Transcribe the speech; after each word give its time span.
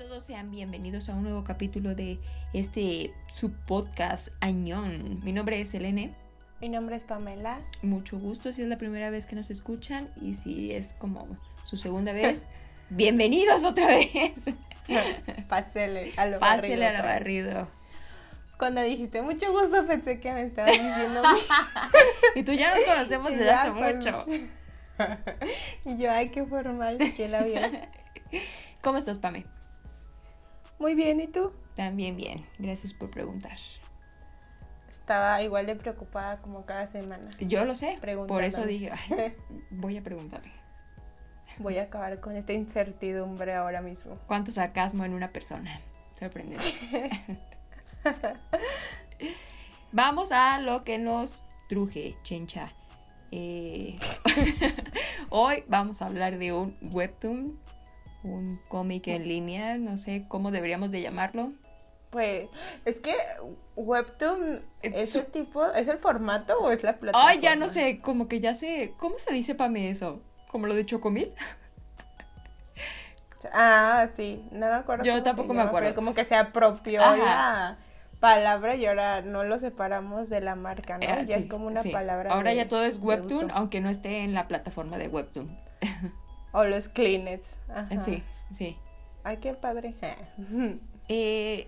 Todos, 0.00 0.22
sean 0.22 0.50
bienvenidos 0.50 1.10
a 1.10 1.14
un 1.14 1.24
nuevo 1.24 1.44
capítulo 1.44 1.94
de 1.94 2.18
este 2.54 3.12
su 3.34 3.52
podcast 3.52 4.28
Añón. 4.40 5.20
Mi 5.22 5.30
nombre 5.30 5.60
es 5.60 5.68
Selene. 5.68 6.14
Mi 6.58 6.70
nombre 6.70 6.96
es 6.96 7.02
Pamela. 7.02 7.58
Mucho 7.82 8.18
gusto 8.18 8.50
si 8.50 8.62
es 8.62 8.68
la 8.68 8.78
primera 8.78 9.10
vez 9.10 9.26
que 9.26 9.36
nos 9.36 9.50
escuchan 9.50 10.08
y 10.18 10.32
si 10.32 10.72
es 10.72 10.94
como 10.94 11.28
su 11.64 11.76
segunda 11.76 12.12
vez, 12.14 12.46
bienvenidos 12.88 13.62
otra 13.62 13.88
vez. 13.88 14.10
Pásele 15.50 16.14
a 16.16 16.24
lo 16.24 16.38
Pásele 16.38 16.78
barrido 16.78 16.88
a 16.88 16.92
lo 16.92 17.04
barrido. 17.04 17.68
Cuando 18.58 18.80
dijiste 18.80 19.20
mucho 19.20 19.52
gusto 19.52 19.86
pensé 19.86 20.18
que 20.18 20.32
me 20.32 20.44
estabas 20.44 20.72
diciendo 20.72 21.22
Y 22.36 22.42
tú 22.42 22.52
ya 22.52 22.74
nos 22.74 22.84
conocemos 22.86 23.32
desde 23.32 23.50
hace 23.50 23.70
pues. 23.78 23.96
mucho. 23.96 24.24
y 25.84 25.98
yo, 25.98 26.10
ay, 26.10 26.30
qué 26.30 26.42
formal, 26.44 26.96
¿quién 27.14 27.32
la 27.32 27.42
vio? 27.42 27.60
¿Cómo 28.80 28.96
estás, 28.96 29.18
Pame? 29.18 29.44
Muy 30.80 30.94
bien, 30.94 31.20
¿y 31.20 31.26
tú? 31.26 31.52
También 31.76 32.16
bien, 32.16 32.42
gracias 32.58 32.94
por 32.94 33.10
preguntar. 33.10 33.58
Estaba 34.90 35.42
igual 35.42 35.66
de 35.66 35.76
preocupada 35.76 36.38
como 36.38 36.64
cada 36.64 36.90
semana. 36.90 37.28
Yo 37.38 37.66
lo 37.66 37.74
sé, 37.74 37.98
por 38.26 38.42
eso 38.42 38.64
dije, 38.64 38.90
"Ay, 38.90 39.34
voy 39.70 39.98
a 39.98 40.02
preguntarle. 40.02 40.50
Voy 41.58 41.76
a 41.76 41.82
acabar 41.82 42.18
con 42.20 42.34
esta 42.34 42.54
incertidumbre 42.54 43.54
ahora 43.54 43.82
mismo. 43.82 44.14
¿Cuánto 44.26 44.50
sarcasmo 44.52 45.04
en 45.04 45.12
una 45.12 45.30
persona? 45.30 45.78
Sorprendente. 46.18 46.64
Vamos 49.92 50.32
a 50.32 50.60
lo 50.60 50.82
que 50.82 50.96
nos 50.96 51.44
truje, 51.68 52.16
chencha. 52.22 52.68
Eh, 53.32 53.98
hoy 55.28 55.62
vamos 55.68 56.00
a 56.00 56.06
hablar 56.06 56.38
de 56.38 56.52
un 56.52 56.76
webtoon, 56.80 57.58
un 58.22 58.60
cómic 58.68 59.08
en 59.08 59.26
línea, 59.28 59.76
no 59.78 59.96
sé 59.96 60.24
cómo 60.28 60.50
deberíamos 60.50 60.90
de 60.90 61.00
llamarlo. 61.02 61.52
Pues, 62.10 62.48
es 62.84 62.96
que 62.96 63.14
Webtoon 63.76 64.62
Eh, 64.82 64.92
es 64.96 65.14
el 65.16 65.26
tipo, 65.26 65.64
¿es 65.72 65.86
el 65.88 65.98
formato 65.98 66.58
o 66.58 66.70
es 66.72 66.82
la 66.82 66.94
plataforma? 66.96 67.30
Ay, 67.30 67.40
ya 67.40 67.54
no 67.56 67.68
sé, 67.68 68.00
como 68.00 68.26
que 68.28 68.40
ya 68.40 68.54
sé, 68.54 68.94
¿cómo 68.98 69.18
se 69.18 69.32
dice 69.32 69.54
Pame 69.54 69.90
eso? 69.90 70.20
¿Como 70.50 70.66
lo 70.66 70.74
de 70.74 70.84
Chocomil? 70.86 71.32
Ah, 73.54 74.08
sí, 74.16 74.44
no 74.52 74.66
me 74.66 74.74
acuerdo. 74.74 75.04
Yo 75.04 75.22
tampoco 75.22 75.54
me 75.54 75.62
acuerdo. 75.62 75.94
como 75.94 76.12
que 76.12 76.26
se 76.26 76.34
apropió 76.36 77.02
Ajá. 77.02 77.16
la 77.16 77.78
palabra 78.20 78.74
y 78.74 78.84
ahora 78.84 79.22
no 79.22 79.44
lo 79.44 79.58
separamos 79.58 80.28
de 80.28 80.42
la 80.42 80.56
marca, 80.56 80.98
¿no? 80.98 81.04
Eh, 81.04 81.24
ya 81.26 81.36
sí, 81.38 81.44
es 81.44 81.48
como 81.48 81.66
una 81.66 81.80
sí. 81.82 81.88
palabra. 81.90 82.32
Ahora 82.32 82.50
de- 82.50 82.56
ya 82.56 82.68
todo 82.68 82.84
es 82.84 82.98
webtoon, 83.00 83.50
aunque 83.52 83.80
no 83.80 83.88
esté 83.88 84.24
en 84.24 84.34
la 84.34 84.46
plataforma 84.46 84.98
de 84.98 85.08
webtoon. 85.08 85.58
O 86.52 86.64
los 86.64 86.88
Kleenex. 86.88 87.54
Ajá. 87.68 88.02
Sí, 88.02 88.22
sí. 88.52 88.76
Ay, 89.24 89.38
qué 89.38 89.54
padre. 89.54 89.94
Eh, 91.12 91.66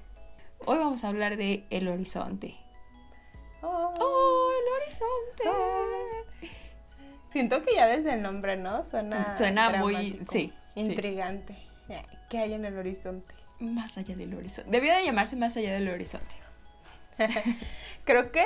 hoy 0.66 0.78
vamos 0.78 1.02
a 1.02 1.08
hablar 1.08 1.36
de 1.36 1.64
El 1.70 1.88
Horizonte. 1.88 2.54
Oh. 3.60 3.92
¡Oh, 3.98 4.50
el 4.56 4.82
horizonte! 4.82 6.48
Siento 7.32 7.64
que 7.64 7.74
ya 7.74 7.88
desde 7.88 8.14
el 8.14 8.22
nombre, 8.22 8.56
¿no? 8.56 8.84
Suena. 8.84 9.36
Suena 9.36 9.70
muy- 9.80 9.94
dramático, 9.94 10.24
sí. 10.30 10.52
Intrigante. 10.76 11.56
Eh, 11.88 12.04
¿Qué 12.30 12.38
hay 12.38 12.52
en 12.52 12.64
el 12.64 12.78
horizonte? 12.78 13.34
Más 13.58 13.98
allá 13.98 14.14
del 14.14 14.32
horizonte. 14.34 14.70
Debió 14.70 14.94
de 14.94 15.04
llamarse 15.04 15.34
Más 15.34 15.56
allá 15.56 15.72
del 15.74 15.88
horizonte. 15.88 16.34
Creo 18.04 18.30
que, 18.30 18.44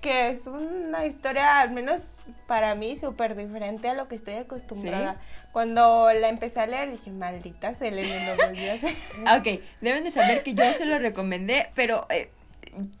que 0.00 0.30
es 0.30 0.46
una 0.46 1.06
historia, 1.06 1.60
al 1.60 1.70
menos 1.70 2.00
para 2.46 2.74
mí, 2.74 2.96
súper 2.96 3.34
diferente 3.36 3.88
a 3.88 3.94
lo 3.94 4.06
que 4.06 4.14
estoy 4.16 4.34
acostumbrada. 4.34 5.16
Cuando 5.52 6.10
la 6.12 6.28
empecé 6.28 6.60
a 6.60 6.66
leer 6.66 6.90
dije, 6.90 7.10
maldita 7.10 7.74
Selene, 7.74 8.26
no 8.26 8.46
volví 8.46 8.68
a 8.68 8.74
hacer. 8.74 8.94
Ah, 9.26 9.36
Ok, 9.40 9.60
deben 9.80 10.04
de 10.04 10.10
saber 10.10 10.42
que 10.42 10.54
yo 10.54 10.72
se 10.72 10.84
lo 10.84 10.98
recomendé, 10.98 11.70
pero 11.74 12.06
eh, 12.10 12.30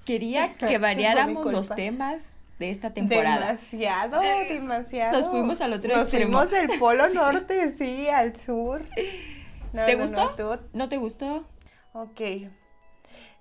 quería 0.04 0.52
que 0.54 0.78
variáramos 0.78 1.46
los 1.52 1.68
temas 1.68 2.24
de 2.58 2.70
esta 2.70 2.92
temporada. 2.92 3.52
Demasiado, 3.70 4.20
demasiado. 4.48 5.16
Nos 5.18 5.28
fuimos 5.28 5.60
al 5.60 5.74
otro 5.74 5.94
Nos 5.94 6.02
extremo. 6.06 6.38
fuimos 6.38 6.50
del 6.50 6.78
polo 6.78 7.08
norte, 7.14 7.74
sí, 7.74 8.08
al 8.08 8.36
sur. 8.36 8.82
No, 9.72 9.84
¿Te 9.84 9.92
no, 9.92 9.98
no, 9.98 10.02
gustó? 10.04 10.30
estuvo- 10.30 10.58
¿No 10.72 10.88
te 10.88 10.96
gustó? 10.96 11.46
Ok. 11.92 12.20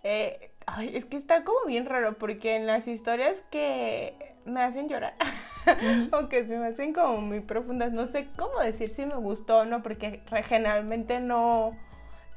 Eh, 0.03 0.51
ay, 0.67 0.91
es 0.95 1.05
que 1.05 1.17
está 1.17 1.43
como 1.43 1.65
bien 1.65 1.85
raro 1.85 2.17
porque 2.17 2.55
en 2.55 2.67
las 2.67 2.87
historias 2.87 3.41
que 3.49 4.13
me 4.45 4.61
hacen 4.61 4.87
llorar, 4.87 5.15
o 6.13 6.29
que 6.29 6.45
se 6.45 6.57
me 6.57 6.67
hacen 6.67 6.93
como 6.93 7.19
muy 7.21 7.39
profundas, 7.41 7.91
no 7.91 8.05
sé 8.05 8.27
cómo 8.37 8.59
decir 8.59 8.91
si 8.91 9.05
me 9.05 9.15
gustó 9.15 9.59
o 9.59 9.65
no, 9.65 9.81
porque 9.81 10.21
generalmente 10.45 11.19
no 11.19 11.71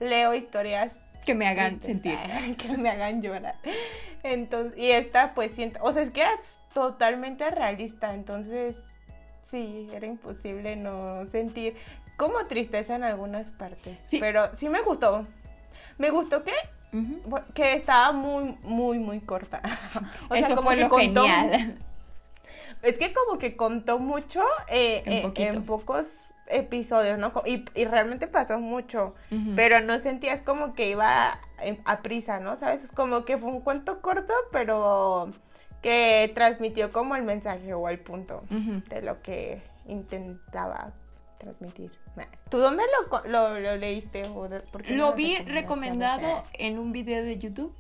leo 0.01 0.35
historias 0.35 0.99
Que 1.27 1.35
me 1.35 1.47
hagan 1.47 1.81
sentir. 1.83 2.17
que 2.59 2.77
me 2.77 2.89
hagan 2.91 3.21
llorar. 3.21 3.57
Entonces, 4.23 4.77
y 4.79 4.91
esta 4.91 5.35
pues 5.35 5.53
siento, 5.53 5.79
o 5.83 5.93
sea, 5.93 6.03
es 6.03 6.11
que 6.11 6.23
era 6.23 6.33
totalmente 6.75 7.49
realista, 7.51 8.15
entonces 8.15 8.83
sí, 9.47 9.89
era 9.93 10.07
imposible 10.07 10.77
no 10.77 11.27
sentir 11.27 11.77
como 12.17 12.45
tristeza 12.45 12.95
en 12.95 13.03
algunas 13.05 13.51
partes, 13.51 13.99
Sí. 14.05 14.19
pero 14.21 14.55
sí 14.57 14.69
me 14.69 14.81
gustó. 14.83 15.27
Me 15.99 16.11
gustó 16.11 16.43
que 16.43 16.53
Que 17.55 17.75
estaba 17.75 18.13
muy 18.13 18.57
muy 18.63 18.99
muy 18.99 19.21
corta. 19.21 19.61
O 20.29 20.35
sea, 20.35 20.39
Eso 20.39 20.57
como 20.57 20.69
fue 20.69 20.77
que 20.77 20.83
lo 20.83 20.89
contó- 20.89 21.23
genial. 21.23 21.79
Es 22.83 22.99
que 22.99 23.13
como 23.13 23.39
que 23.39 23.57
contó 23.57 23.99
mucho 23.99 24.43
eh, 24.69 25.03
En 25.05 25.13
eh, 25.13 25.33
en 25.49 25.65
pocos 25.65 26.21
episodios, 26.47 27.19
¿no? 27.19 27.31
Y, 27.47 27.65
y 27.75 27.85
realmente 27.85 28.27
pasó 28.27 28.59
mucho. 28.59 29.15
Pero 29.55 29.81
no 29.81 29.99
sentías 30.01 30.41
como 30.41 30.73
que 30.73 30.89
iba 30.91 31.39
en- 31.61 31.81
a 31.85 32.01
prisa, 32.03 32.41
¿no? 32.41 32.59
¿Sabes? 32.59 32.83
Es 32.83 32.91
como 32.93 33.25
que 33.25 33.39
fue 33.39 33.51
un 33.51 33.61
cuento 33.61 34.01
corto, 34.01 34.33
pero 34.51 35.29
que 35.83 36.31
transmitió 36.35 36.91
como 36.93 37.15
el 37.17 37.23
mensaje 37.23 37.73
o 37.75 37.89
el 37.89 37.99
punto 38.01 38.43
de 38.89 39.03
lo 39.03 39.23
que 39.23 39.63
intentaba 39.87 40.93
transmitir. 41.39 41.93
¿Tú 42.51 42.59
dónde 42.59 42.83
lo, 43.11 43.29
lo, 43.31 43.61
lo 43.61 43.77
leíste? 43.77 44.25
O 44.25 44.49
por 44.73 44.83
qué 44.83 44.95
Lo 44.95 45.15
vi 45.15 45.37
recomendado 45.39 46.43
en 46.55 46.79
un 46.79 46.91
video 46.93 47.25
de 47.25 47.39
YouTube 47.39 47.75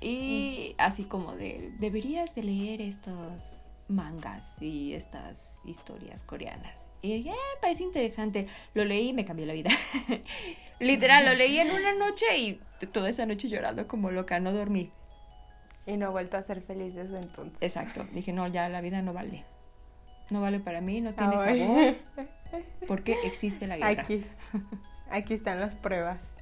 y 0.00 0.74
así 0.78 1.04
como 1.04 1.34
de 1.34 1.72
deberías 1.78 2.34
de 2.34 2.42
leer 2.44 2.82
estos 2.82 3.56
mangas 3.88 4.60
y 4.60 4.92
estas 4.92 5.62
historias 5.64 6.22
coreanas. 6.22 6.86
Y 7.00 7.14
dije, 7.14 7.30
"Eh, 7.30 7.58
parece 7.60 7.82
interesante. 7.84 8.46
Lo 8.74 8.84
leí 8.84 9.08
y 9.08 9.12
me 9.14 9.24
cambió 9.24 9.46
la 9.46 9.54
vida. 9.54 9.70
Literal, 10.80 11.24
lo 11.24 11.34
leí 11.34 11.58
en 11.58 11.70
una 11.70 11.94
noche 11.94 12.26
y 12.36 12.60
toda 12.92 13.08
esa 13.08 13.26
noche 13.26 13.48
llorando 13.48 13.88
como 13.88 14.10
loca, 14.10 14.38
no 14.38 14.52
dormí. 14.52 14.92
Y 15.86 15.96
no 15.96 16.08
he 16.08 16.10
vuelto 16.10 16.36
a 16.36 16.42
ser 16.42 16.60
feliz 16.60 16.94
desde 16.94 17.16
entonces. 17.16 17.56
Exacto, 17.60 18.06
dije, 18.12 18.32
no, 18.32 18.46
ya 18.46 18.68
la 18.68 18.82
vida 18.82 19.00
no 19.00 19.14
vale. 19.14 19.44
No 20.30 20.40
vale 20.40 20.60
para 20.60 20.80
mí, 20.80 21.00
no 21.00 21.14
tiene 21.14 21.36
sabor, 21.38 21.96
porque 22.88 23.16
existe 23.24 23.66
la 23.66 23.76
guerra. 23.76 24.02
Aquí, 24.02 24.24
aquí 25.10 25.34
están 25.34 25.60
las 25.60 25.74
pruebas. 25.74 26.34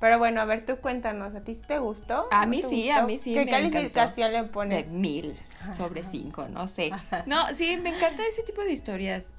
Pero 0.00 0.18
bueno, 0.18 0.40
a 0.40 0.44
ver, 0.46 0.64
tú 0.64 0.76
cuéntanos, 0.78 1.34
¿a 1.34 1.42
ti 1.42 1.54
sí 1.56 1.62
te 1.66 1.78
gustó? 1.78 2.26
A 2.30 2.46
¿No 2.46 2.50
mí 2.50 2.62
sí, 2.62 2.86
gustó? 2.86 3.00
a 3.00 3.06
mí 3.06 3.18
sí 3.18 3.34
¿Qué 3.34 3.44
me 3.44 3.50
encantó. 3.50 3.70
calificación 3.72 4.32
le 4.32 4.42
De 4.42 4.48
pones? 4.48 4.88
mil 4.88 5.36
sobre 5.76 6.02
cinco, 6.02 6.46
no 6.48 6.66
sé. 6.68 6.90
No, 7.26 7.48
sí, 7.52 7.76
me 7.82 7.94
encanta 7.96 8.22
ese 8.26 8.42
tipo 8.44 8.62
de 8.62 8.72
historias 8.72 9.30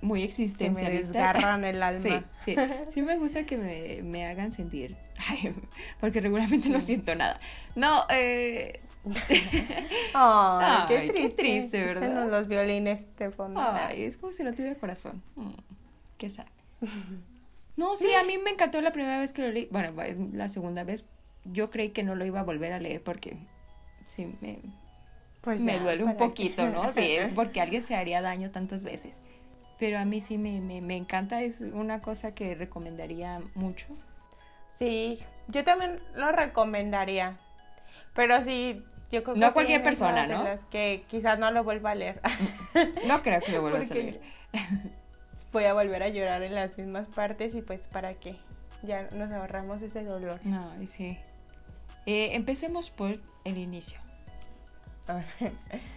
muy 0.00 0.18
Que 0.20 0.22
me 0.22 0.24
existencialistas. 0.26 1.12
desgarran 1.12 1.64
el 1.64 1.80
alma. 1.82 2.02
Sí, 2.02 2.24
sí, 2.44 2.56
sí 2.90 3.02
me 3.02 3.18
gusta 3.18 3.44
que 3.44 3.56
me, 3.56 4.02
me 4.02 4.26
hagan 4.26 4.50
sentir, 4.50 4.96
Ay, 5.28 5.54
porque 6.00 6.20
regularmente 6.20 6.68
no 6.68 6.80
siento 6.80 7.14
nada. 7.14 7.38
No, 7.76 8.04
eh, 8.10 8.80
Ay, 10.14 10.86
qué 10.88 10.96
Ay, 10.98 11.06
qué 11.08 11.12
triste. 11.12 11.36
triste, 11.42 11.84
¿verdad? 11.84 12.28
Los 12.30 12.48
violines 12.48 13.06
de 13.16 13.30
fondo. 13.30 13.60
ay, 13.60 14.02
es 14.04 14.16
como 14.16 14.32
si 14.32 14.42
no 14.42 14.52
tuviera 14.52 14.74
corazón. 14.76 15.22
Mm, 15.36 15.50
qué 16.18 16.30
sad. 16.30 16.46
No, 17.76 17.96
sí, 17.96 18.12
a 18.12 18.24
mí 18.24 18.38
me 18.38 18.50
encantó 18.50 18.80
la 18.80 18.90
primera 18.92 19.20
vez 19.20 19.32
que 19.32 19.42
lo 19.42 19.52
leí. 19.52 19.68
Bueno, 19.70 20.02
es 20.02 20.18
la 20.34 20.48
segunda 20.48 20.82
vez. 20.82 21.04
Yo 21.44 21.70
creí 21.70 21.90
que 21.90 22.02
no 22.02 22.16
lo 22.16 22.24
iba 22.24 22.40
a 22.40 22.42
volver 22.42 22.72
a 22.72 22.80
leer 22.80 23.00
porque 23.04 23.36
sí 24.04 24.36
me, 24.40 24.58
Pues 25.42 25.60
me 25.60 25.74
ya, 25.74 25.82
duele 25.84 26.02
un 26.02 26.16
poquito, 26.16 26.68
¿no? 26.68 26.92
Sí, 26.92 27.18
porque 27.36 27.60
alguien 27.60 27.84
se 27.84 27.94
haría 27.94 28.20
daño 28.20 28.50
tantas 28.50 28.82
veces. 28.82 29.22
Pero 29.78 29.98
a 30.00 30.04
mí 30.04 30.20
sí 30.20 30.38
me, 30.38 30.60
me, 30.60 30.80
me 30.80 30.96
encanta, 30.96 31.40
es 31.42 31.60
una 31.60 32.00
cosa 32.02 32.34
que 32.34 32.56
recomendaría 32.56 33.40
mucho. 33.54 33.96
Sí, 34.78 35.20
yo 35.46 35.62
también 35.62 36.00
lo 36.16 36.32
recomendaría. 36.32 37.38
Pero 38.18 38.42
sí, 38.42 38.82
yo 39.12 39.22
creo 39.22 39.34
que 39.34 39.40
No 39.40 39.46
a 39.46 39.52
cualquier 39.52 39.80
persona, 39.80 40.26
¿no? 40.26 40.44
que 40.70 41.04
quizás 41.06 41.38
no 41.38 41.52
lo 41.52 41.62
vuelva 41.62 41.92
a 41.92 41.94
leer. 41.94 42.20
No 43.06 43.22
creo 43.22 43.40
que 43.40 43.52
lo 43.52 43.60
vuelvas 43.60 43.88
a 43.92 43.94
leer. 43.94 44.20
Voy 45.52 45.66
a 45.66 45.72
volver 45.72 46.02
a 46.02 46.08
llorar 46.08 46.42
en 46.42 46.52
las 46.52 46.76
mismas 46.76 47.06
partes 47.06 47.54
y 47.54 47.62
pues 47.62 47.86
para 47.86 48.14
qué. 48.14 48.34
Ya 48.82 49.08
nos 49.12 49.30
ahorramos 49.30 49.82
ese 49.82 50.02
dolor. 50.02 50.40
No, 50.42 50.68
y 50.82 50.88
sí. 50.88 51.16
Eh, 52.06 52.30
empecemos 52.32 52.90
por 52.90 53.20
el 53.44 53.56
inicio. 53.56 54.00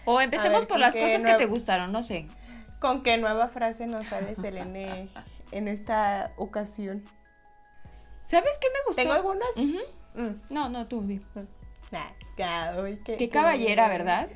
O 0.04 0.20
empecemos 0.20 0.60
ver, 0.60 0.68
por 0.68 0.74
¿con 0.76 0.80
las 0.80 0.94
cosas 0.94 1.24
que 1.24 1.34
te 1.34 1.46
gustaron, 1.46 1.90
no 1.90 2.04
sé. 2.04 2.28
¿Con 2.78 3.02
qué 3.02 3.16
nueva 3.16 3.48
frase 3.48 3.88
nos 3.88 4.06
sale 4.06 4.36
Selene 4.36 5.08
en 5.50 5.66
esta 5.66 6.30
ocasión. 6.36 7.02
¿Sabes 8.26 8.58
qué 8.60 8.68
me 8.68 8.78
gustó? 8.86 9.02
¿Tengo 9.02 9.14
algunas? 9.14 9.48
Mm. 10.14 10.40
No, 10.50 10.68
no, 10.68 10.86
tú. 10.86 11.00
vi. 11.00 11.20
Qué, 13.04 13.16
Qué 13.16 13.28
caballera, 13.28 13.88
¿verdad? 13.88 14.28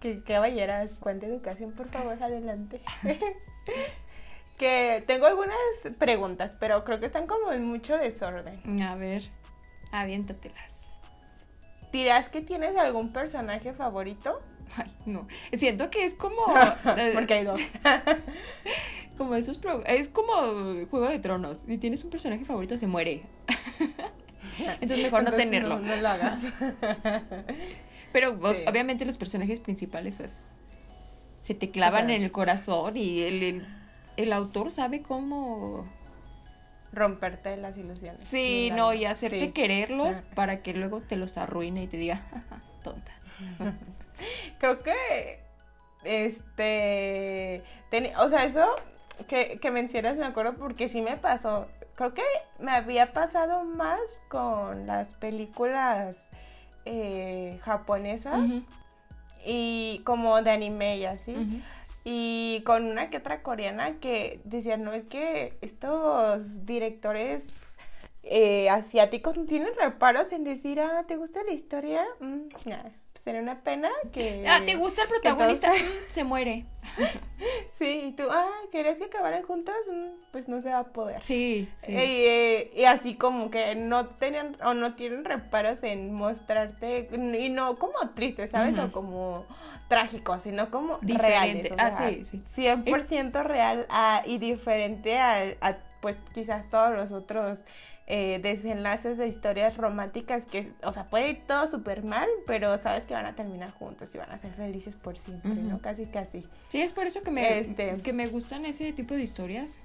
Qué 0.00 0.22
caballeras. 0.22 0.92
Cuánta 0.98 1.26
educación, 1.26 1.72
por 1.72 1.88
favor, 1.88 2.20
adelante. 2.22 2.80
que 4.58 5.02
tengo 5.06 5.26
algunas 5.26 5.56
preguntas, 5.98 6.52
pero 6.60 6.84
creo 6.84 7.00
que 7.00 7.06
están 7.06 7.26
como 7.26 7.52
en 7.52 7.64
mucho 7.64 7.96
desorden. 7.96 8.60
A 8.82 8.94
ver, 8.96 9.22
aviéntatelas. 9.92 10.80
¿Dirás 11.92 12.28
que 12.28 12.40
tienes 12.40 12.76
algún 12.76 13.12
personaje 13.12 13.72
favorito? 13.72 14.38
Ay, 14.76 14.90
no. 15.04 15.28
Siento 15.52 15.90
que 15.90 16.04
es 16.04 16.14
como. 16.14 16.42
eh, 16.96 17.10
Porque 17.14 17.34
hay 17.34 17.44
dos. 17.44 17.60
Como 19.18 19.34
esos 19.34 19.58
pro- 19.58 19.84
Es 19.84 20.08
como 20.08 20.32
Juego 20.90 21.06
de 21.08 21.18
Tronos. 21.18 21.58
Si 21.66 21.76
tienes 21.76 22.02
un 22.02 22.10
personaje 22.10 22.46
favorito, 22.46 22.78
se 22.78 22.86
muere. 22.86 23.22
Entonces 24.80 24.98
mejor 25.04 25.22
no 25.22 25.30
Entonces, 25.30 25.36
tenerlo. 25.44 25.78
No, 25.78 25.96
no 25.96 25.96
lo 26.02 26.08
hagas. 26.08 26.38
Pero 28.12 28.38
Sí. 28.54 28.64
obviamente 28.66 29.04
los 29.04 29.16
personajes 29.16 29.60
principales, 29.60 30.16
pues. 30.16 30.40
Se 31.40 31.54
te 31.54 31.70
clavan 31.70 32.10
en 32.10 32.22
el 32.22 32.30
corazón 32.30 32.96
y 32.96 33.22
el, 33.22 33.42
el, 33.42 33.66
el 34.16 34.32
autor 34.32 34.70
sabe 34.70 35.02
cómo. 35.02 35.86
Romperte 36.92 37.56
las 37.56 37.76
ilusiones. 37.78 38.28
Sí, 38.28 38.70
no, 38.74 38.92
y 38.92 39.06
hacerte 39.06 39.40
sí. 39.46 39.52
quererlos 39.52 40.16
para 40.34 40.62
que 40.62 40.74
luego 40.74 41.00
te 41.00 41.16
los 41.16 41.38
arruine 41.38 41.84
y 41.84 41.86
te 41.86 41.96
diga, 41.96 42.16
"Jaja, 42.30 42.62
tonta. 42.84 43.12
Creo 44.60 44.82
que, 44.82 45.40
este, 46.04 47.62
teni- 47.90 48.12
o 48.18 48.28
sea, 48.28 48.44
eso 48.44 48.66
que, 49.26 49.58
que 49.60 49.70
mencionas 49.70 50.18
me 50.18 50.26
acuerdo 50.26 50.54
porque 50.54 50.88
sí 50.88 51.00
me 51.00 51.16
pasó. 51.16 51.66
Creo 52.02 52.14
que 52.14 52.24
me 52.58 52.72
había 52.72 53.12
pasado 53.12 53.62
más 53.62 54.00
con 54.26 54.88
las 54.88 55.14
películas 55.18 56.16
eh, 56.84 57.60
japonesas 57.62 58.40
y 59.46 60.00
como 60.02 60.42
de 60.42 60.50
anime 60.50 60.96
y 60.96 61.04
así. 61.04 61.36
Y 62.02 62.64
con 62.66 62.86
una 62.86 63.08
que 63.08 63.18
otra 63.18 63.44
coreana 63.44 64.00
que 64.00 64.40
decían, 64.42 64.82
no, 64.82 64.92
es 64.92 65.04
que 65.04 65.56
estos 65.60 66.66
directores 66.66 67.44
eh, 68.24 68.68
asiáticos 68.68 69.36
no 69.36 69.44
tienen 69.44 69.70
reparos 69.78 70.32
en 70.32 70.42
decir, 70.42 70.80
ah, 70.80 71.04
¿te 71.06 71.14
gusta 71.14 71.44
la 71.44 71.52
historia? 71.52 72.04
Mm, 72.18 72.48
nah, 72.64 72.90
sería 73.24 73.40
una 73.40 73.60
pena 73.60 73.90
que... 74.12 74.44
Ah, 74.48 74.60
¿te 74.66 74.74
gusta 74.76 75.02
el 75.02 75.08
protagonista? 75.08 75.68
todos- 75.68 75.82
Se 76.10 76.24
muere. 76.24 76.64
Sí, 77.78 78.00
y 78.04 78.12
tú, 78.12 78.24
ah, 78.30 78.48
¿querías 78.70 78.98
que 78.98 79.04
acabaran 79.06 79.42
juntos? 79.42 79.74
Mm, 79.90 80.06
pues 80.30 80.48
no 80.48 80.60
se 80.60 80.68
va 80.70 80.78
a 80.80 80.84
poder. 80.84 81.24
Sí, 81.24 81.68
sí. 81.76 81.92
Y, 81.92 81.96
eh, 81.96 82.70
y 82.76 82.84
así 82.84 83.16
como 83.16 83.50
que 83.50 83.74
no 83.74 84.06
tenían 84.06 84.56
o 84.64 84.74
no 84.74 84.94
tienen 84.94 85.24
reparos 85.24 85.82
en 85.82 86.12
mostrarte 86.14 87.08
y 87.12 87.48
no 87.48 87.76
como 87.78 87.94
tristes, 88.14 88.52
¿sabes? 88.52 88.78
O 88.78 88.92
como 88.92 89.44
trágicos, 89.88 90.42
sino 90.42 90.70
como 90.70 90.98
Diferente. 91.02 91.68
reales. 91.68 91.72
o 91.72 91.74
Ah, 91.78 91.90
sea, 91.90 92.08
sí, 92.10 92.24
sí. 92.24 92.42
100% 92.54 93.42
real 93.42 93.86
a- 93.90 94.22
y 94.24 94.38
diferente 94.38 95.18
al, 95.18 95.56
a 95.60 95.76
pues 96.02 96.16
quizás 96.34 96.68
todos 96.68 96.92
los 96.94 97.12
otros 97.12 97.60
eh, 98.06 98.38
desenlaces 98.42 99.16
de 99.16 99.28
historias 99.28 99.76
románticas 99.78 100.44
que, 100.44 100.70
o 100.82 100.92
sea, 100.92 101.04
puede 101.06 101.30
ir 101.30 101.44
todo 101.46 101.70
súper 101.70 102.02
mal, 102.04 102.28
pero 102.46 102.76
sabes 102.76 103.04
que 103.06 103.14
van 103.14 103.24
a 103.24 103.34
terminar 103.34 103.70
juntos 103.70 104.14
y 104.14 104.18
van 104.18 104.30
a 104.30 104.36
ser 104.38 104.52
felices 104.52 104.94
por 104.96 105.16
siempre, 105.16 105.54
¿no? 105.54 105.78
Casi, 105.80 106.04
casi. 106.06 106.42
Sí, 106.68 106.82
es 106.82 106.92
por 106.92 107.06
eso 107.06 107.22
que 107.22 107.30
me, 107.30 107.60
Este- 107.60 107.96
que 108.02 108.12
me 108.12 108.26
gustan 108.26 108.66
ese 108.66 108.92
tipo 108.92 109.14
de 109.14 109.22
historias. 109.22 109.78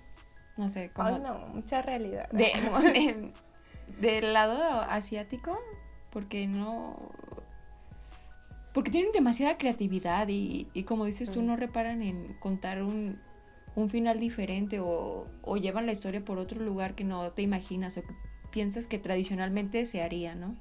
No 0.58 0.70
sé, 0.70 0.90
como 0.90 1.10
Ay, 1.10 1.20
no, 1.22 1.38
mucha 1.54 1.82
realidad. 1.84 2.28
de, 2.32 2.52
de- 4.02 4.02
del 4.02 4.34
lado 4.34 4.82
asiático, 4.82 5.58
porque 6.10 6.48
no... 6.48 6.98
Porque 8.74 8.92
tienen 8.92 9.12
demasiada 9.12 9.58
creatividad 9.58 10.28
y, 10.28 10.68
y 10.74 10.84
como 10.84 11.06
dices 11.06 11.32
tú, 11.32 11.42
Mm. 11.42 11.46
no 11.46 11.56
reparan 11.56 12.02
en 12.02 12.34
contar 12.40 12.84
un, 12.84 13.20
un 13.78 13.90
final 13.90 14.20
diferente 14.20 14.80
o, 14.80 15.26
o 15.44 15.58
llevan 15.58 15.86
la 15.86 15.92
historia 15.92 16.20
por 16.20 16.40
otro 16.40 16.60
lugar 16.60 16.96
que 16.96 17.04
no 17.04 17.30
te 17.30 17.44
imaginas 17.44 17.96
o 17.96 18.02
que 18.02 18.14
piensas 18.52 18.88
que 18.88 18.98
tradicionalmente 18.98 19.86
se 19.86 20.02
haría, 20.02 20.34
¿no? 20.34 20.56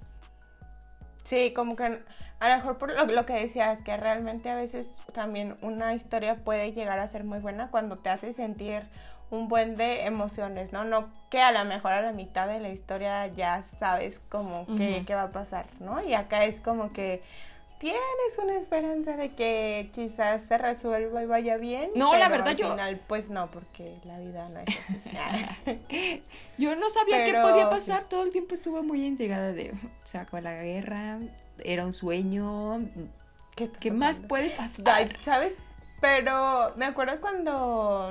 Sí, 1.24 1.54
como 1.56 1.76
que 1.76 1.98
a 2.40 2.48
lo 2.50 2.56
mejor 2.56 2.76
por 2.76 2.92
lo, 2.92 3.06
lo 3.06 3.24
que 3.24 3.32
decías, 3.32 3.82
que 3.82 3.96
realmente 3.96 4.50
a 4.50 4.54
veces 4.54 4.90
también 5.14 5.56
una 5.62 5.94
historia 5.94 6.36
puede 6.36 6.72
llegar 6.72 6.98
a 6.98 7.08
ser 7.08 7.24
muy 7.24 7.38
buena 7.38 7.70
cuando 7.70 7.96
te 7.96 8.10
hace 8.10 8.34
sentir 8.34 8.82
un 9.30 9.48
buen 9.48 9.76
de 9.76 10.04
emociones, 10.04 10.74
¿no? 10.74 10.84
No 10.84 11.08
que 11.30 11.40
a 11.40 11.52
lo 11.52 11.64
mejor 11.64 11.92
a 11.92 12.02
la 12.02 12.12
mitad 12.12 12.46
de 12.46 12.60
la 12.60 12.68
historia 12.68 13.28
ya 13.28 13.64
sabes 13.78 14.20
como 14.28 14.66
que, 14.66 15.04
qué 15.06 15.14
va 15.14 15.22
a 15.22 15.30
pasar, 15.30 15.64
¿no? 15.80 16.04
Y 16.04 16.12
acá 16.12 16.44
es 16.44 16.60
como 16.60 16.92
que 16.92 17.22
tienes 17.78 18.00
una 18.42 18.54
esperanza 18.56 19.16
de 19.16 19.30
que 19.34 19.90
quizás 19.94 20.42
se 20.44 20.56
resuelva 20.58 21.22
y 21.22 21.26
vaya 21.26 21.56
bien. 21.56 21.90
No, 21.94 22.16
la 22.16 22.28
verdad 22.28 22.48
al 22.48 22.56
yo- 22.56 22.70
final 22.70 23.00
pues 23.06 23.28
no, 23.28 23.50
porque 23.50 23.96
la 24.04 24.18
vida 24.18 24.48
no 24.48 24.60
es 24.60 24.68
así. 24.68 26.22
Yo 26.58 26.74
no 26.76 26.88
sabía 26.90 27.24
qué 27.24 27.32
Pero, 27.32 27.42
podía 27.42 27.64
sí. 27.64 27.70
pasar, 27.70 28.04
todo 28.04 28.22
el 28.24 28.30
tiempo 28.30 28.54
estuve 28.54 28.82
muy 28.82 29.04
intrigada 29.04 29.52
de, 29.52 29.74
se 30.04 30.18
acabó 30.18 30.40
la 30.42 30.54
guerra, 30.62 31.18
era 31.62 31.84
un 31.84 31.92
sueño, 31.92 32.80
¿Qué, 33.54 33.70
¿qué 33.80 33.90
más 33.90 34.20
puede 34.20 34.50
pasar? 34.50 35.16
¿sabes? 35.22 35.52
Pero 36.00 36.72
me 36.76 36.84
acuerdo 36.86 37.20
cuando, 37.20 38.10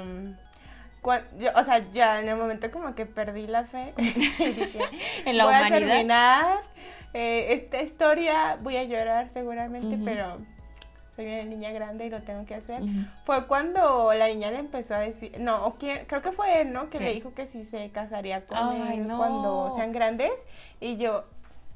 cua- 1.02 1.24
yo, 1.40 1.52
o 1.56 1.64
sea, 1.64 1.80
ya 1.92 2.20
en 2.20 2.28
el 2.30 2.36
momento 2.36 2.70
como 2.72 2.94
que 2.96 3.06
perdí 3.06 3.46
la 3.48 3.64
fe 3.66 3.94
dije, 3.98 4.80
en 5.26 5.38
la 5.38 5.46
voy 5.46 5.54
a 5.54 5.58
humanidad. 5.60 5.80
terminar 5.88 6.60
eh, 7.16 7.54
esta 7.54 7.82
historia, 7.82 8.58
voy 8.62 8.78
a 8.78 8.84
llorar 8.84 9.30
seguramente, 9.30 9.98
pero 10.04 10.38
soy 11.16 11.26
una 11.28 11.44
niña 11.44 11.72
grande 11.72 12.06
y 12.06 12.10
lo 12.10 12.22
tengo 12.22 12.46
que 12.46 12.56
hacer. 12.56 12.82
Fue 13.26 13.46
cuando 13.48 14.14
la 14.14 14.28
niña 14.28 14.52
le 14.52 14.60
empezó 14.60 14.96
a 14.96 15.00
decir, 15.00 15.34
no, 15.40 15.66
o 15.66 15.74
quién, 15.76 16.06
creo 16.08 16.22
que 16.22 16.32
fue 16.34 16.62
él, 16.62 16.74
¿no? 16.74 16.90
Que 16.90 16.98
¿Qué? 16.98 17.04
le 17.06 17.14
dijo 17.14 17.34
que 17.34 17.46
sí 17.46 17.64
se 17.66 17.90
casaría 17.90 18.46
con 18.46 18.58
Ay, 18.58 18.98
él 19.00 19.08
no. 19.08 19.18
cuando 19.18 19.74
sean 19.78 19.94
grandes. 19.94 20.32
Y 20.82 20.98
yo, 20.98 21.24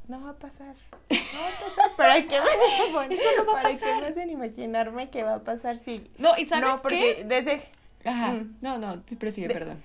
no 0.09 0.21
va 0.21 0.31
a 0.31 0.33
pasar. 0.33 0.75
No 1.09 1.39
va 1.41 1.47
a 1.47 1.59
pasar. 1.69 1.91
¿Para 1.95 2.15
qué 2.27 2.37
me 2.39 2.93
poner? 2.93 3.13
Eso 3.13 3.29
no 3.37 3.45
va 3.45 3.51
a 3.51 3.55
¿Para 3.63 3.69
pasar. 3.69 3.95
qué 3.95 4.01
me 4.01 4.07
hacen 4.07 4.29
imaginarme 4.29 5.09
que 5.09 5.23
va 5.23 5.35
a 5.35 5.39
pasar 5.39 5.77
si... 5.77 6.11
No, 6.17 6.37
¿y 6.37 6.43
sabes 6.45 6.67
no, 6.67 6.81
porque 6.81 7.15
qué? 7.17 7.23
desde 7.23 7.61
Ajá, 8.05 8.31
Mm. 8.31 8.57
no, 8.61 8.77
no, 8.77 9.01
pero 9.19 9.31
sigue, 9.31 9.47
De- 9.49 9.53
perdón. 9.53 9.83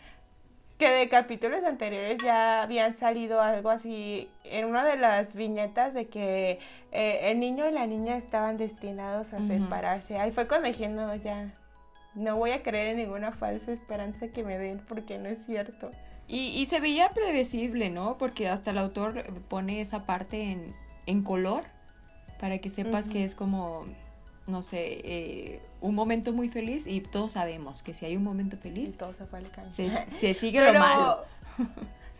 Que 0.85 0.91
de 0.91 1.09
capítulos 1.09 1.64
anteriores 1.64 2.23
ya 2.23 2.62
habían 2.62 2.95
salido 2.99 3.41
algo 3.41 3.71
así 3.71 4.29
en 4.45 4.67
una 4.67 4.85
de 4.85 4.97
las 4.97 5.35
viñetas 5.35 5.95
de 5.95 6.09
que 6.09 6.59
eh, 6.93 7.21
el 7.23 7.41
niño 7.41 7.67
y 7.67 7.73
la 7.73 7.87
niña 7.87 8.19
estaban 8.19 8.59
destinados 8.59 9.33
a 9.33 9.38
separarse. 9.47 10.19
Ahí 10.19 10.31
fue 10.31 10.47
cuando 10.47 10.69
dije, 10.69 10.88
no, 10.88 11.14
ya, 11.17 11.55
no 12.14 12.37
voy 12.37 12.50
a 12.50 12.62
creer 12.62 12.88
en 12.88 12.97
ninguna 12.99 13.33
falsa 13.33 13.73
esperanza 13.73 14.29
que 14.29 14.43
me 14.45 14.59
den 14.59 14.83
porque 14.87 15.17
no 15.17 15.31
es 15.31 15.38
cierto. 15.47 15.91
Y, 16.29 16.49
y 16.49 16.67
se 16.67 16.81
veía 16.81 17.09
predecible, 17.14 17.88
¿no? 17.88 18.19
Porque 18.19 18.50
hasta 18.50 18.71
el 18.71 18.76
autor 18.76 19.25
pone 19.49 19.81
esa 19.81 20.05
parte 20.05 20.50
en, 20.50 20.67
en 21.07 21.23
color 21.23 21.64
para 22.38 22.59
que 22.59 22.69
sepas 22.69 23.09
que 23.09 23.25
es 23.25 23.35
como, 23.35 23.87
no 24.47 24.63
sé, 24.63 25.01
eh, 25.05 25.61
un 25.81 25.95
momento 25.95 26.33
muy 26.33 26.49
feliz 26.49 26.87
y 26.87 27.01
todos 27.01 27.33
sabemos 27.33 27.83
que 27.83 27.95
si 27.95 28.07
hay 28.07 28.17
un 28.17 28.23
momento 28.23 28.57
Y 28.57 28.59
feliz, 28.59 28.97
todo 28.97 29.13
se 29.15 29.25
fue 29.25 29.39
al 29.39 29.73
se, 29.73 29.91
se 30.13 30.35
sigue 30.35 30.61
lo 30.61 30.79
malo. 30.79 31.21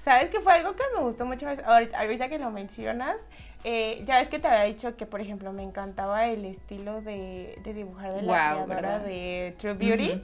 ¿Sabes 0.04 0.28
qué 0.28 0.40
fue 0.40 0.52
algo 0.52 0.76
que 0.76 0.83
me 0.95 1.02
gustó 1.02 1.25
mucho? 1.25 1.47
Ahorita, 1.49 1.99
ahorita 1.99 2.28
que 2.28 2.38
lo 2.38 2.50
mencionas, 2.50 3.16
eh, 3.64 4.02
ya 4.04 4.19
ves 4.19 4.28
que 4.28 4.38
te 4.38 4.47
había 4.47 4.64
dicho 4.64 4.97
que, 4.97 5.07
por 5.07 5.23
ejemplo, 5.23 5.50
me 5.52 5.62
encantaba 5.62 6.26
el 6.26 6.45
estilo 6.45 7.00
de, 7.00 7.59
de 7.64 7.73
dibujar 7.73 8.12
de 8.12 8.21
la 8.21 8.52
creadora 8.66 8.99
de 8.99 9.54
True 9.59 9.73
Beauty. 9.73 10.23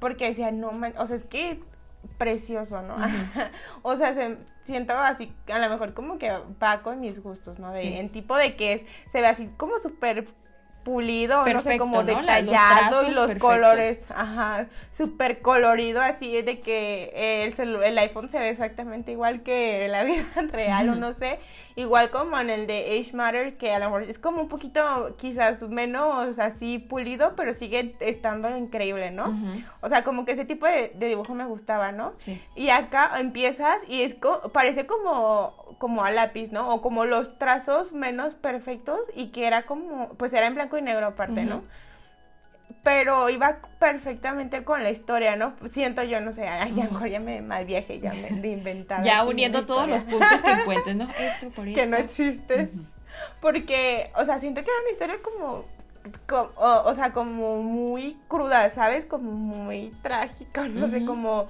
Porque 0.00 0.26
decía, 0.26 0.50
no, 0.50 0.72
man, 0.72 0.92
o 0.98 1.06
sea, 1.06 1.14
es 1.14 1.24
que 1.24 1.60
precioso, 2.18 2.82
¿no? 2.82 2.96
O 3.82 3.96
sea, 3.96 4.14
se, 4.14 4.38
siento 4.64 4.98
así, 4.98 5.32
a 5.52 5.58
lo 5.58 5.68
mejor 5.70 5.94
como 5.94 6.18
que 6.18 6.32
va 6.62 6.82
con 6.82 7.00
mis 7.00 7.22
gustos, 7.22 7.58
¿no? 7.58 7.70
De, 7.70 7.80
Sí. 7.80 7.94
En 7.94 8.08
tipo 8.08 8.36
de 8.36 8.56
que 8.56 8.74
es, 8.74 8.82
se 9.10 9.20
ve 9.20 9.26
así 9.26 9.48
como 9.56 9.78
súper 9.78 10.26
pulido, 10.84 11.44
no 11.54 11.62
sé, 11.62 11.78
como 11.78 12.02
¿no? 12.02 12.22
La- 12.22 12.40
los 12.42 12.50
detallado 12.52 13.02
perfectos. 13.16 13.48
colores, 13.48 13.98
ajá, 14.14 14.66
súper 14.96 15.40
colorido, 15.40 16.00
así 16.00 16.36
es 16.36 16.44
de 16.44 16.60
que 16.60 17.44
el, 17.44 17.56
celu- 17.56 17.82
el 17.84 17.98
iPhone 17.98 18.28
se 18.28 18.38
ve 18.38 18.50
exactamente 18.50 19.12
igual 19.12 19.42
que 19.42 19.88
la 19.88 20.04
vida 20.04 20.24
real, 20.52 20.88
o 20.90 20.94
no 20.94 21.12
sé, 21.14 21.38
igual 21.76 22.10
como 22.10 22.38
en 22.38 22.50
el 22.50 22.66
de 22.66 22.98
Age 23.00 23.12
Matter, 23.16 23.54
que 23.54 23.72
a 23.72 23.78
lo 23.78 23.86
mejor 23.86 24.02
es 24.04 24.18
como 24.18 24.40
un 24.42 24.48
poquito 24.48 25.14
quizás 25.18 25.62
menos 25.62 26.38
así 26.38 26.78
pulido, 26.78 27.32
pero 27.36 27.54
sigue 27.54 27.94
estando 28.00 28.54
increíble, 28.56 29.10
¿no? 29.10 29.34
O 29.80 29.88
sea, 29.88 30.04
como 30.04 30.24
que 30.24 30.32
ese 30.32 30.44
tipo 30.44 30.66
de, 30.66 30.92
de 30.94 31.06
dibujo 31.08 31.34
me 31.34 31.46
gustaba, 31.46 31.92
¿no? 31.92 32.12
Sí. 32.18 32.40
Y 32.54 32.70
acá 32.70 33.12
empiezas 33.18 33.78
y 33.88 34.02
es 34.02 34.14
co- 34.14 34.50
parece 34.52 34.86
como, 34.86 35.61
como 35.78 36.04
a 36.04 36.10
lápiz, 36.10 36.52
¿no? 36.52 36.74
O 36.74 36.82
como 36.82 37.04
los 37.04 37.38
trazos 37.38 37.92
menos 37.92 38.34
perfectos 38.34 39.00
y 39.14 39.28
que 39.28 39.46
era 39.46 39.62
como, 39.62 40.10
pues 40.14 40.32
era 40.32 40.46
en 40.46 40.54
blanco 40.54 40.78
y 40.78 40.82
negro 40.82 41.06
aparte, 41.06 41.44
¿no? 41.44 41.62
Pero 42.82 43.30
iba 43.30 43.58
perfectamente 43.78 44.64
con 44.64 44.82
la 44.82 44.90
historia, 44.90 45.36
¿no? 45.36 45.54
Siento 45.66 46.02
yo, 46.02 46.20
no 46.20 46.32
sé, 46.32 46.48
ay, 46.48 46.72
ya, 46.74 46.84
mejor 46.84 47.08
ya 47.08 47.20
me 47.20 47.40
mal 47.42 47.64
viaje, 47.64 48.00
ya 48.00 48.12
me 48.12 48.30
de 48.40 48.48
inventar. 48.48 49.04
ya 49.04 49.24
uniendo 49.24 49.64
todos 49.66 49.88
los 49.88 50.04
puntos 50.04 50.42
que 50.42 50.50
encuentres, 50.50 50.96
¿no? 50.96 51.08
Esto 51.18 51.50
por 51.50 51.68
esto. 51.68 51.80
Que 51.80 51.86
no 51.86 51.96
existe. 51.96 52.70
Porque, 53.40 54.10
o 54.16 54.24
sea, 54.24 54.40
siento 54.40 54.62
que 54.62 54.70
era 54.70 54.80
una 54.80 54.90
historia 54.90 55.16
como, 55.22 55.64
o, 56.56 56.94
sea, 56.94 57.12
como 57.12 57.62
muy 57.62 58.16
cruda, 58.28 58.70
¿sabes? 58.74 59.04
Como 59.04 59.32
muy 59.32 59.90
trágica, 60.02 60.66
no 60.68 60.88
sé, 60.88 61.04
como 61.04 61.48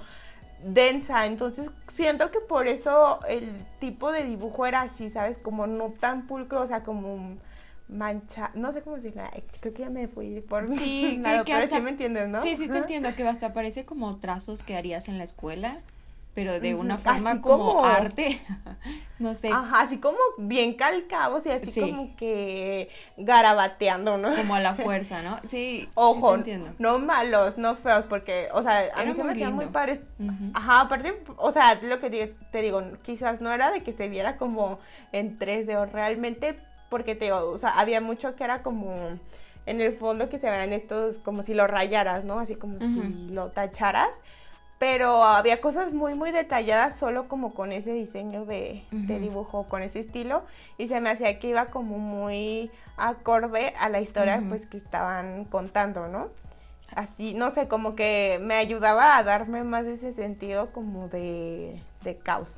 densa. 0.65 1.25
Entonces, 1.25 1.69
siento 1.93 2.31
que 2.31 2.39
por 2.39 2.67
eso 2.67 3.19
el 3.27 3.49
tipo 3.79 4.11
de 4.11 4.23
dibujo 4.23 4.65
era 4.65 4.81
así, 4.81 5.09
¿sabes? 5.09 5.37
Como 5.37 5.67
no 5.67 5.93
tan 5.99 6.27
pulcro, 6.27 6.61
o 6.61 6.67
sea, 6.67 6.83
como 6.83 7.35
mancha, 7.89 8.51
no 8.53 8.71
sé 8.71 8.81
cómo 8.81 8.97
decirlo, 8.97 9.23
creo 9.59 9.73
que 9.73 9.81
ya 9.81 9.89
me 9.89 10.07
fui 10.07 10.41
por 10.41 10.71
sí, 10.73 11.17
nada, 11.19 11.43
pero 11.43 11.69
sí 11.69 11.81
me 11.81 11.91
entiendes, 11.91 12.29
¿no? 12.29 12.41
Sí, 12.41 12.55
sí 12.55 12.67
te 12.67 12.77
entiendo, 12.77 13.15
que 13.15 13.27
hasta 13.27 13.53
parece 13.53 13.85
como 13.85 14.17
trazos 14.17 14.63
que 14.63 14.75
harías 14.75 15.07
en 15.07 15.17
la 15.17 15.23
escuela, 15.23 15.79
pero 16.33 16.59
de 16.59 16.73
una 16.73 16.97
forma 16.97 17.41
como, 17.41 17.83
arte, 17.85 18.41
no 19.19 19.33
sé. 19.33 19.49
Ajá, 19.49 19.81
así 19.81 19.99
como 19.99 20.17
bien 20.37 20.73
calcados 20.73 21.45
y 21.45 21.51
así 21.51 21.81
como 21.81 22.15
que 22.15 22.89
garabateando, 23.17 24.17
¿no? 24.17 24.35
Como 24.35 24.55
a 24.55 24.59
la 24.59 24.75
fuerza, 24.75 25.21
¿no? 25.21 25.37
Sí, 25.47 25.87
Ojo, 25.93 26.37
no 26.79 26.99
malos, 26.99 27.57
no 27.57 27.75
feos, 27.75 28.05
porque, 28.09 28.49
o 28.53 28.63
sea, 28.63 28.89
a 28.95 29.05
mí 29.05 29.13
se 29.13 29.23
me 29.23 29.33
hacían 29.33 29.53
muy 29.53 29.67
padres. 29.67 29.99
Ajá, 30.53 30.81
aparte, 30.81 31.23
o 31.37 31.51
sea, 31.51 31.79
lo 31.81 31.99
que 31.99 32.35
te 32.51 32.61
digo, 32.61 32.81
quizás 33.03 33.41
no 33.41 33.51
era 33.51 33.71
de 33.71 33.83
que 33.83 33.93
se 33.93 34.09
viera 34.09 34.37
como 34.37 34.79
en 35.11 35.37
3D 35.37 35.75
o 35.75 35.85
realmente 35.85 36.57
porque 36.89 37.15
te 37.15 37.31
o 37.31 37.57
sea, 37.57 37.79
había 37.79 38.01
mucho 38.01 38.35
que 38.35 38.43
era 38.43 38.61
como 38.61 38.93
en 39.65 39.81
el 39.81 39.93
fondo 39.93 40.29
que 40.29 40.37
se 40.37 40.49
vean 40.49 40.73
estos 40.73 41.17
como 41.17 41.41
si 41.41 41.53
lo 41.55 41.65
rayaras, 41.65 42.23
¿no? 42.23 42.39
Así 42.39 42.53
como 42.53 42.77
si 42.77 43.29
lo 43.29 43.49
tacharas. 43.49 44.09
Pero 44.83 45.23
había 45.23 45.61
cosas 45.61 45.93
muy, 45.93 46.13
muy 46.13 46.31
detalladas 46.31 46.99
solo 46.99 47.29
como 47.29 47.53
con 47.53 47.71
ese 47.71 47.93
diseño 47.93 48.43
de, 48.43 48.83
dibujo, 48.91 49.65
con 49.69 49.81
ese 49.81 50.01
estilo. 50.01 50.43
Y 50.77 50.89
se 50.89 50.99
me 50.99 51.09
hacía 51.09 51.39
que 51.39 51.47
iba 51.47 51.67
como 51.67 51.99
muy 51.99 52.69
acorde 52.97 53.73
a 53.79 53.87
la 53.87 54.01
historia 54.01 54.43
pues 54.45 54.65
que 54.65 54.75
estaban 54.75 55.45
contando, 55.45 56.09
¿no? 56.09 56.31
Así, 56.93 57.33
no 57.33 57.51
sé, 57.51 57.69
como 57.69 57.95
que 57.95 58.39
me 58.41 58.55
ayudaba 58.55 59.15
a 59.15 59.23
darme 59.23 59.63
más 59.63 59.85
ese 59.85 60.11
sentido 60.11 60.69
como 60.71 61.07
de, 61.07 61.81
de 62.03 62.17
caos. 62.17 62.53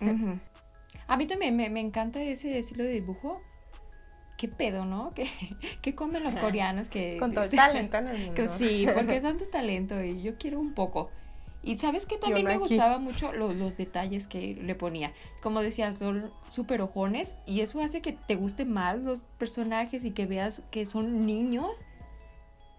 A 1.06 1.16
mí 1.16 1.26
también 1.28 1.56
me, 1.56 1.70
me, 1.70 1.78
encanta 1.78 2.20
ese 2.20 2.58
estilo 2.58 2.82
de 2.82 2.90
dibujo 2.90 3.40
qué 4.36 4.48
pedo, 4.48 4.84
¿no? 4.84 5.12
¿Qué, 5.82 5.94
comen 5.94 6.24
los 6.24 6.36
coreanos? 6.36 6.88
Que, 6.88 7.18
Con 7.18 7.32
todo 7.32 7.44
el 7.44 7.50
talento 7.50 7.98
en 7.98 8.08
el 8.08 8.26
mundo. 8.26 8.52
sí, 8.52 8.84
porque 8.92 9.20
tanto 9.20 9.46
talento 9.46 10.02
y 10.02 10.22
yo 10.22 10.36
quiero 10.36 10.58
un 10.58 10.74
poco. 10.74 11.12
Y 11.68 11.76
sabes 11.76 12.06
que 12.06 12.16
también 12.16 12.46
me 12.46 12.56
gustaba 12.56 12.98
mucho 12.98 13.32
los 13.32 13.76
detalles 13.76 14.26
que 14.26 14.54
le 14.54 14.74
ponía. 14.74 15.12
Como 15.42 15.60
decías, 15.60 15.98
son 15.98 16.30
súper 16.48 16.80
ojones 16.80 17.36
y 17.46 17.60
eso 17.60 17.82
hace 17.82 18.00
que 18.00 18.12
te 18.12 18.36
gusten 18.36 18.72
más 18.72 19.04
los 19.04 19.20
personajes 19.38 20.04
y 20.04 20.12
que 20.12 20.24
veas 20.24 20.62
que 20.70 20.86
son 20.86 21.26
niños. 21.26 21.84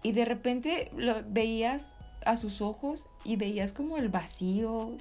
Y 0.02 0.10
de 0.10 0.24
repente 0.24 0.90
lo 0.96 1.22
veías 1.24 1.86
a 2.26 2.36
sus 2.36 2.60
ojos 2.60 3.06
y 3.22 3.36
veías 3.36 3.72
como 3.72 3.96
el 3.96 4.08
vacío 4.08 4.96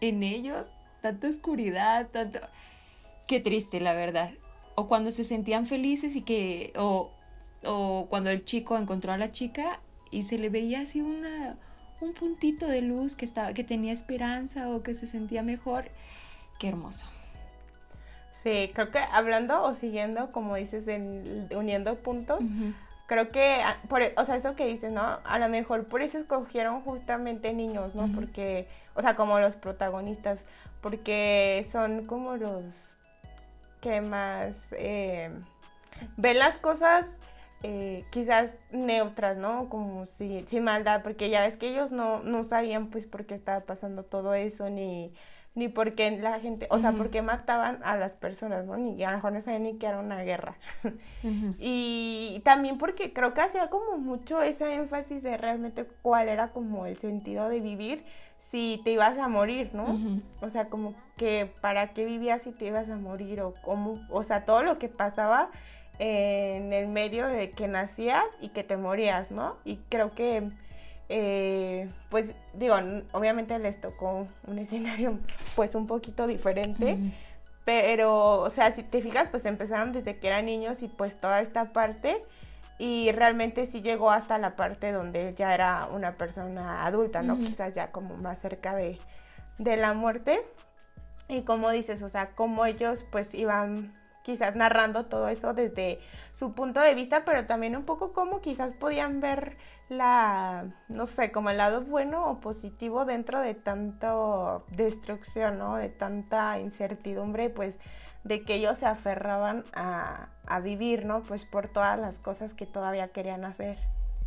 en 0.00 0.22
ellos, 0.22 0.66
tanta 1.02 1.28
oscuridad, 1.28 2.08
tanto... 2.10 2.38
Qué 3.26 3.40
triste, 3.40 3.80
la 3.80 3.94
verdad 3.94 4.30
o 4.78 4.86
cuando 4.86 5.10
se 5.10 5.24
sentían 5.24 5.66
felices 5.66 6.14
y 6.14 6.22
que, 6.22 6.72
o, 6.76 7.10
o 7.64 8.06
cuando 8.08 8.30
el 8.30 8.44
chico 8.44 8.78
encontró 8.78 9.12
a 9.12 9.18
la 9.18 9.32
chica 9.32 9.80
y 10.12 10.22
se 10.22 10.38
le 10.38 10.50
veía 10.50 10.82
así 10.82 11.00
una, 11.00 11.58
un 12.00 12.14
puntito 12.14 12.66
de 12.66 12.82
luz 12.82 13.16
que, 13.16 13.24
estaba, 13.24 13.52
que 13.52 13.64
tenía 13.64 13.92
esperanza 13.92 14.68
o 14.68 14.82
que 14.82 14.94
se 14.94 15.06
sentía 15.06 15.42
mejor. 15.42 15.86
Qué 16.58 16.68
hermoso. 16.68 17.06
Sí, 18.32 18.70
creo 18.72 18.90
que 18.90 18.98
hablando 18.98 19.62
o 19.62 19.74
siguiendo, 19.74 20.30
como 20.30 20.54
dices, 20.54 20.86
en, 20.86 21.48
uniendo 21.54 21.96
puntos, 21.96 22.40
creo 23.06 23.30
que, 23.30 23.62
ah, 23.62 23.78
por, 23.88 24.02
o 24.16 24.24
sea, 24.24 24.36
eso 24.36 24.54
que 24.54 24.66
dices, 24.66 24.92
¿no? 24.92 25.18
A 25.24 25.38
lo 25.40 25.48
mejor 25.48 25.86
por 25.86 26.02
eso 26.02 26.18
escogieron 26.18 26.82
justamente 26.82 27.52
niños, 27.52 27.96
¿no? 27.96 28.06
Porque, 28.14 28.68
o 28.94 29.02
sea, 29.02 29.16
como 29.16 29.40
los 29.40 29.56
protagonistas, 29.56 30.44
porque 30.80 31.66
son 31.70 32.06
como 32.06 32.36
los 32.36 32.64
que 33.80 34.00
más 34.00 34.68
eh, 34.72 35.30
ven 36.16 36.38
las 36.38 36.58
cosas 36.58 37.16
eh, 37.62 38.04
quizás 38.10 38.54
neutras, 38.70 39.36
¿no? 39.36 39.68
Como 39.68 40.06
si, 40.06 40.44
sin 40.46 40.64
maldad, 40.64 41.02
porque 41.02 41.28
ya 41.28 41.46
es 41.46 41.56
que 41.56 41.68
ellos 41.70 41.90
no, 41.90 42.22
no 42.22 42.44
sabían 42.44 42.88
pues 42.88 43.06
por 43.06 43.26
qué 43.26 43.34
estaba 43.34 43.60
pasando 43.60 44.04
todo 44.04 44.34
eso, 44.34 44.70
ni, 44.70 45.12
ni 45.56 45.68
por 45.68 45.94
qué 45.94 46.10
la 46.12 46.38
gente, 46.38 46.68
o 46.70 46.78
sea, 46.78 46.92
por 46.92 47.10
qué 47.10 47.20
mataban 47.20 47.80
a 47.82 47.96
las 47.96 48.12
personas, 48.12 48.64
¿no? 48.64 48.76
Ni 48.76 49.02
a 49.02 49.10
lo 49.10 49.16
mejor 49.16 49.32
no 49.32 49.42
sabían 49.42 49.64
ni 49.64 49.76
que 49.76 49.86
era 49.86 49.98
una 49.98 50.22
guerra. 50.22 50.56
Y 51.58 52.40
también 52.44 52.78
porque 52.78 53.12
creo 53.12 53.34
que 53.34 53.40
hacía 53.40 53.68
como 53.68 53.98
mucho 53.98 54.40
ese 54.40 54.72
énfasis 54.74 55.24
de 55.24 55.36
realmente 55.36 55.84
cuál 56.02 56.28
era 56.28 56.48
como 56.52 56.86
el 56.86 56.96
sentido 56.96 57.48
de 57.48 57.60
vivir 57.60 58.04
si 58.38 58.80
te 58.84 58.92
ibas 58.92 59.18
a 59.18 59.26
morir, 59.26 59.70
¿no? 59.74 59.98
O 60.40 60.48
sea, 60.48 60.68
como 60.68 60.94
que 61.16 61.52
para 61.60 61.88
qué 61.88 62.04
vivías 62.04 62.42
si 62.42 62.52
te 62.52 62.66
ibas 62.66 62.88
a 62.88 62.96
morir 62.96 63.40
o 63.40 63.54
cómo, 63.62 64.00
o 64.10 64.22
sea, 64.22 64.44
todo 64.44 64.62
lo 64.62 64.78
que 64.78 64.88
pasaba 64.88 65.50
en 65.98 66.72
el 66.72 66.88
medio 66.88 67.26
de 67.26 67.50
que 67.50 67.68
nacías 67.68 68.24
y 68.40 68.50
que 68.50 68.64
te 68.64 68.76
morías, 68.76 69.30
¿no? 69.30 69.56
Y 69.64 69.76
creo 69.88 70.12
que, 70.12 70.50
eh, 71.08 71.90
pues 72.10 72.34
digo, 72.54 72.76
obviamente 73.12 73.58
les 73.58 73.80
tocó 73.80 74.26
un 74.46 74.58
escenario 74.58 75.18
pues 75.56 75.74
un 75.74 75.86
poquito 75.86 76.26
diferente, 76.26 76.98
pero, 77.64 78.40
o 78.40 78.50
sea, 78.50 78.72
si 78.72 78.82
te 78.82 79.02
fijas, 79.02 79.28
pues 79.28 79.44
empezaron 79.44 79.92
desde 79.92 80.18
que 80.18 80.28
eran 80.28 80.46
niños 80.46 80.82
y 80.82 80.88
pues 80.88 81.20
toda 81.20 81.40
esta 81.40 81.72
parte 81.72 82.22
y 82.78 83.10
realmente 83.10 83.66
sí 83.66 83.82
llegó 83.82 84.10
hasta 84.10 84.38
la 84.38 84.54
parte 84.54 84.92
donde 84.92 85.34
ya 85.36 85.52
era 85.52 85.88
una 85.92 86.12
persona 86.12 86.86
adulta, 86.86 87.22
¿no? 87.22 87.36
Quizás 87.36 87.74
ya 87.74 87.90
como 87.90 88.16
más 88.16 88.40
cerca 88.40 88.74
de, 88.76 88.98
de, 89.58 89.76
la 89.76 89.94
muerte. 89.94 90.40
Y 91.28 91.42
como 91.42 91.70
dices, 91.70 92.02
o 92.02 92.08
sea, 92.08 92.30
como 92.30 92.64
ellos 92.64 93.04
pues 93.10 93.34
iban 93.34 93.92
quizás 94.28 94.54
narrando 94.56 95.06
todo 95.06 95.28
eso 95.28 95.54
desde 95.54 96.00
su 96.38 96.52
punto 96.52 96.80
de 96.80 96.92
vista, 96.92 97.24
pero 97.24 97.46
también 97.46 97.74
un 97.74 97.84
poco 97.84 98.12
como 98.12 98.42
quizás 98.42 98.76
podían 98.76 99.22
ver 99.22 99.56
la, 99.88 100.66
no 100.88 101.06
sé, 101.06 101.32
como 101.32 101.48
el 101.48 101.56
lado 101.56 101.80
bueno 101.80 102.26
o 102.26 102.38
positivo 102.38 103.06
dentro 103.06 103.40
de 103.40 103.54
tanta 103.54 104.60
destrucción, 104.76 105.56
¿no? 105.56 105.76
De 105.76 105.88
tanta 105.88 106.60
incertidumbre, 106.60 107.48
pues 107.48 107.78
de 108.22 108.42
que 108.42 108.56
ellos 108.56 108.76
se 108.76 108.84
aferraban 108.84 109.64
a, 109.72 110.28
vivir, 110.62 111.06
¿no? 111.06 111.22
Pues 111.22 111.46
por 111.46 111.70
todas 111.70 111.98
las 111.98 112.18
cosas 112.18 112.52
que 112.52 112.66
todavía 112.66 113.08
querían 113.08 113.46
hacer. 113.46 113.78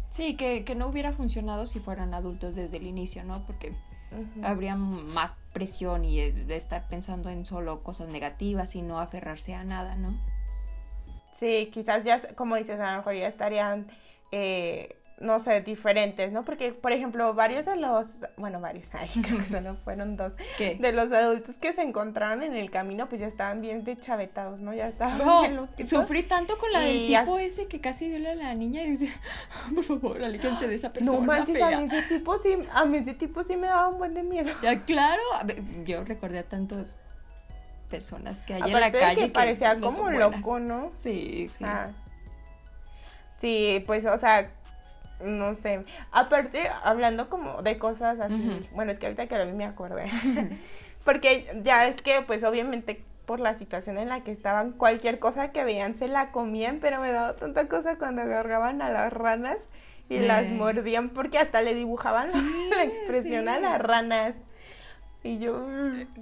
Sí, 0.10 0.36
que, 0.36 0.65
no 0.75 0.88
hubiera 0.88 1.12
funcionado 1.12 1.67
si 1.67 1.79
fueran 1.79 2.15
adultos 2.15 2.55
desde 2.55 2.77
el 2.77 2.88
inicio, 2.88 3.24
¿no? 3.24 3.46
Porque 3.46 3.72
habría 4.44 4.75
más 4.75 5.36
presión 5.53 6.06
y 6.06 6.32
de 6.32 6.56
estar 6.56 6.88
pensando 6.88 7.30
en 7.30 7.46
solo 7.46 7.84
cosas 7.84 8.10
negativas 8.10 8.75
y 8.75 8.82
no 8.82 9.00
aferrarse 9.00 9.53
a 9.53 9.63
nada, 9.63 9.96
¿no? 9.96 10.13
Sí, 11.38 11.70
quizás 11.74 12.03
ya, 12.03 12.20
como 12.36 12.56
dices, 12.56 12.80
a 12.80 12.91
lo 12.91 12.98
mejor 12.98 13.15
ya 13.15 13.27
estarían 13.27 13.88
eh, 14.32 14.96
no 15.22 15.40
sé, 15.40 15.62
diferentes, 15.62 16.32
¿no? 16.32 16.44
Porque, 16.44 16.74
por 16.74 16.92
ejemplo, 16.92 17.34
varios 17.34 17.66
de 17.66 17.75
los, 17.75 18.08
bueno, 18.38 18.60
varios, 18.60 18.90
ay, 18.96 19.10
creo 19.22 19.40
que 19.40 19.50
solo 19.50 19.75
fueron 19.75 20.18
dos, 20.18 20.34
¿Qué? 20.58 20.75
de 20.80 20.92
los 20.92 21.12
adultos 21.12 21.58
que 21.58 21.74
se 21.74 21.82
encontraron 21.82 22.44
en 22.44 22.56
el 22.56 22.72
camino, 22.72 23.08
pues 23.08 23.22
ya 23.22 23.28
estaban 23.28 23.62
bien 23.62 23.86
chavetados, 24.00 24.60
¿no? 24.60 24.74
Ya 24.74 24.88
estaban 24.88 25.20
no, 25.20 25.68
Sufrí 25.86 26.24
tanto 26.24 26.58
con 26.58 26.72
la 26.72 26.82
del 26.82 27.08
tipo 27.08 27.40
ese 27.40 27.68
que 27.68 27.80
casi 27.80 28.10
viola 28.10 28.32
a 28.32 28.36
la 28.36 28.56
niña 28.56 28.84
y 28.84 28.92
dice, 28.92 29.10
por 29.75 29.84
favor, 29.84 30.24
alíquense 30.24 30.68
de 30.68 30.75
esa 30.75 30.92
persona 30.92 31.20
No 31.20 31.25
manches, 31.25 31.62
a 31.62 31.80
mí 31.80 31.88
ese 31.88 32.01
tipo 32.04 32.38
sí, 32.40 32.58
a 32.74 32.86
mí 32.86 32.98
ese 32.98 33.13
tipo 33.13 33.44
sí 33.44 33.56
me 33.56 33.68
daba 33.68 33.88
un 33.90 33.98
buen 33.98 34.13
de 34.13 34.24
miedo. 34.24 34.51
Ya, 34.62 34.80
claro, 34.80 35.22
yo 35.86 36.04
recordé 36.04 36.40
a 36.40 36.44
tantos 36.44 36.96
personas 37.90 38.42
que 38.42 38.56
hay 38.56 38.62
en 38.62 38.80
la 38.80 38.92
calle 38.92 39.28
que, 39.28 39.30
parecía 39.30 39.80
como 39.80 40.10
loco, 40.10 40.60
¿no? 40.60 40.92
Sí, 40.96 41.48
sí. 41.50 41.63
Ah. 41.63 41.90
Sí, 43.40 43.84
pues, 43.88 44.06
o 44.06 44.18
sea, 44.18 44.51
no 45.24 45.56
sé. 45.56 45.84
Aparte, 46.12 46.70
hablando 46.84 47.30
como 47.30 47.62
de 47.62 47.78
cosas 47.78 48.20
así, 48.20 48.68
bueno, 48.74 48.92
es 48.92 49.00
que 49.00 49.08
ahorita 49.08 49.28
que 49.28 49.36
a 49.36 49.46
mí 49.46 49.54
me 49.54 49.66
acordé. 49.66 50.10
Porque 51.06 51.62
ya 51.63 51.88
es 51.88 52.01
que, 52.01 52.22
pues 52.22 52.44
obviamente 52.44 53.04
por 53.25 53.40
la 53.40 53.54
situación 53.54 53.98
en 53.98 54.10
la 54.10 54.24
que 54.24 54.32
estaban, 54.32 54.74
cualquier 54.74 55.20
cosa 55.20 55.51
que 55.51 55.63
veían 55.63 55.96
se 55.96 56.08
la 56.08 56.32
comían, 56.32 56.80
pero 56.82 57.00
me 57.00 57.12
daba 57.12 57.36
tanta 57.36 57.68
cosa 57.68 57.96
cuando 57.96 58.22
agarraban 58.24 58.82
a 58.82 58.90
las 58.90 59.13
ranas 59.13 59.58
y 60.10 60.20
las 60.20 60.50
mordían 60.50 61.10
porque 61.10 61.38
hasta 61.38 61.62
le 61.62 61.74
dibujaban 61.74 62.28
la 62.70 62.84
expresión 62.84 63.48
a 63.48 63.60
las 63.60 63.82
ranas. 63.82 64.36
Y 65.24 65.38
yo... 65.38 65.63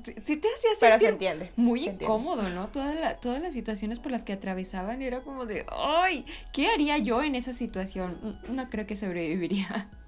Sí, 0.03 0.13
te 0.37 0.47
hacía 0.53 0.71
Pero 0.77 0.77
se 0.77 0.89
sentir 0.89 1.09
entiende. 1.09 1.51
muy 1.55 1.83
se 1.85 1.91
entiende. 1.91 2.03
incómodo, 2.05 2.43
¿no? 2.49 2.67
Toda 2.67 2.93
la- 2.93 3.15
todas 3.17 3.41
las 3.41 3.53
situaciones 3.53 3.99
por 3.99 4.11
las 4.11 4.23
que 4.25 4.33
atravesaban 4.33 5.01
era 5.01 5.21
como 5.21 5.45
de, 5.45 5.65
¡ay! 5.71 6.25
¿Qué 6.51 6.67
haría 6.67 6.97
yo 6.97 7.23
en 7.23 7.35
esa 7.35 7.53
situación? 7.53 8.39
No 8.49 8.69
creo 8.69 8.85
que 8.87 8.95
sobreviviría. 8.95 9.87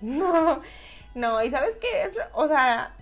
No, 0.00 0.60
no, 1.16 1.42
y 1.42 1.50
sabes 1.50 1.76
qué 1.78 2.04
es, 2.04 2.14
Lo- 2.14 2.22
o 2.32 2.46
sea, 2.46 2.94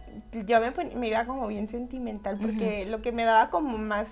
yo 0.46 0.58
me 0.94 1.08
iba 1.08 1.26
como 1.26 1.46
bien 1.46 1.68
sentimental 1.68 2.38
porque 2.40 2.86
lo 2.86 3.02
que 3.02 3.12
me 3.12 3.24
daba 3.24 3.50
como 3.50 3.76
más 3.76 4.08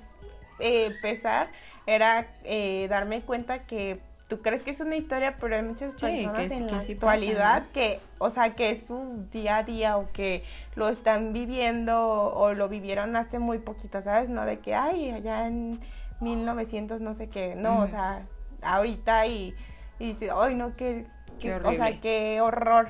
eh, 0.58 0.94
pesar 1.00 1.48
era 1.86 2.28
eh, 2.44 2.86
darme 2.90 3.22
cuenta 3.22 3.60
que 3.60 3.98
tú 4.28 4.38
crees 4.38 4.62
que 4.62 4.70
es 4.70 4.80
una 4.80 4.96
historia, 4.96 5.36
pero 5.40 5.56
hay 5.56 5.62
muchas 5.62 5.92
Sí, 5.96 6.06
que 6.06 6.22
personas 6.24 6.50
en 6.52 6.66
que 6.66 6.72
la 6.76 6.80
sí 6.80 6.94
pasa, 6.94 7.04
actualidad 7.04 7.62
¿no? 7.62 7.72
que, 7.72 8.00
o 8.18 8.30
sea, 8.30 8.54
que 8.54 8.70
es 8.70 8.86
su 8.86 9.26
día 9.32 9.58
a 9.58 9.62
día 9.64 9.96
o 9.96 10.10
que 10.12 10.44
lo 10.76 10.88
están 10.88 11.32
viviendo 11.32 12.00
o 12.34 12.52
lo 12.54 12.68
vivieron 12.68 13.16
hace 13.16 13.38
muy 13.38 13.58
poquito, 13.58 14.00
¿sabes? 14.02 14.28
No 14.28 14.44
de 14.46 14.58
que, 14.60 14.74
ay, 14.74 15.10
allá 15.10 15.46
en 15.46 15.80
1900 16.20 17.00
no 17.00 17.14
sé 17.14 17.28
qué, 17.28 17.54
no, 17.54 17.80
o 17.80 17.86
sea, 17.88 18.22
ahorita 18.62 19.26
y, 19.26 19.54
y 19.98 20.06
dice, 20.08 20.30
ay, 20.34 20.54
no, 20.54 20.74
qué, 20.76 21.06
Qué 21.38 21.48
qué- 21.50 21.54
o 21.64 21.72
sea, 21.74 22.00
qué 22.00 22.40
horror. 22.40 22.88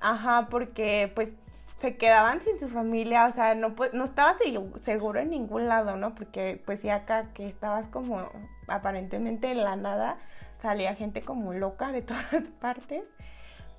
Ajá, 0.00 0.46
porque 0.50 1.10
pues 1.14 1.32
se 1.78 1.96
quedaban 1.96 2.40
sin 2.40 2.58
su 2.58 2.68
familia, 2.68 3.26
o 3.26 3.32
sea, 3.32 3.54
no, 3.54 3.76
pu- 3.76 3.92
no 3.92 4.04
estabas 4.04 4.38
segu- 4.38 4.78
seguro 4.80 5.20
en 5.20 5.30
ningún 5.30 5.68
lado, 5.68 5.96
¿no? 5.96 6.14
Porque 6.14 6.60
pues 6.64 6.80
sí 6.80 6.88
acá 6.90 7.24
que 7.34 7.46
estabas 7.48 7.86
como 7.88 8.28
aparentemente 8.66 9.50
en 9.50 9.62
la 9.62 9.76
nada, 9.76 10.16
salía 10.60 10.94
gente 10.94 11.22
como 11.22 11.52
loca 11.52 11.92
de 11.92 12.02
todas 12.02 12.44
partes, 12.60 13.04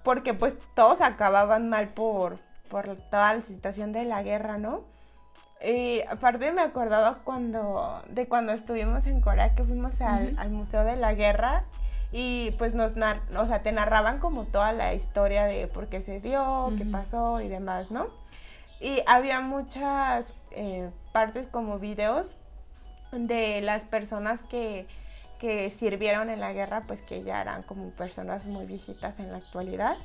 porque 0.04 0.34
pues 0.34 0.56
todos 0.76 1.02
acababan 1.02 1.70
mal 1.70 1.90
por, 1.90 2.38
por 2.70 2.96
toda 2.96 3.34
la 3.34 3.42
situación 3.42 3.92
de 3.92 4.06
la 4.06 4.24
guerra, 4.24 4.58
¿no? 4.58 4.82
Y 5.66 6.02
aparte 6.02 6.52
me 6.52 6.62
acordaba 6.62 7.16
cuando, 7.24 8.02
de 8.10 8.28
cuando 8.28 8.52
estuvimos 8.54 9.08
en 9.08 9.22
Corea, 9.22 9.54
que 9.54 9.64
fuimos 9.64 10.00
al, 10.02 10.36
Museo 10.50 10.84
de 10.84 10.96
la 10.96 11.16
Guerra 11.16 11.64
y 12.12 12.52
pues 12.60 12.76
nos, 12.76 12.96
nar- 12.96 13.22
o 13.36 13.48
sea, 13.48 13.64
te 13.64 13.72
narraban 13.72 14.20
como 14.20 14.46
toda 14.46 14.72
la 14.72 14.94
historia 14.94 15.46
de 15.46 15.68
por 15.68 15.88
qué 15.88 16.02
se 16.02 16.20
dio, 16.20 16.74
qué 16.78 16.84
Ujú. 16.84 16.92
pasó 16.92 17.42
y 17.42 17.48
demás, 17.48 17.90
¿no? 17.90 18.08
Y 18.80 19.02
había 19.08 19.42
muchas 19.42 20.36
eh, 20.52 20.92
partes 21.12 21.48
como 21.48 21.80
videos 21.80 22.36
de 23.12 23.60
las 23.62 23.84
personas 23.84 24.42
que, 24.44 24.88
que 25.40 25.70
sirvieron 25.70 26.30
en 26.30 26.40
la 26.40 26.54
guerra, 26.54 26.82
pues 26.88 27.02
que 27.02 27.24
ya 27.24 27.42
eran 27.42 27.64
como 27.64 27.90
personas 27.92 28.46
muy 28.46 28.66
viejitas 28.66 29.20
en 29.20 29.32
la 29.32 29.38
actualidad, 29.38 29.98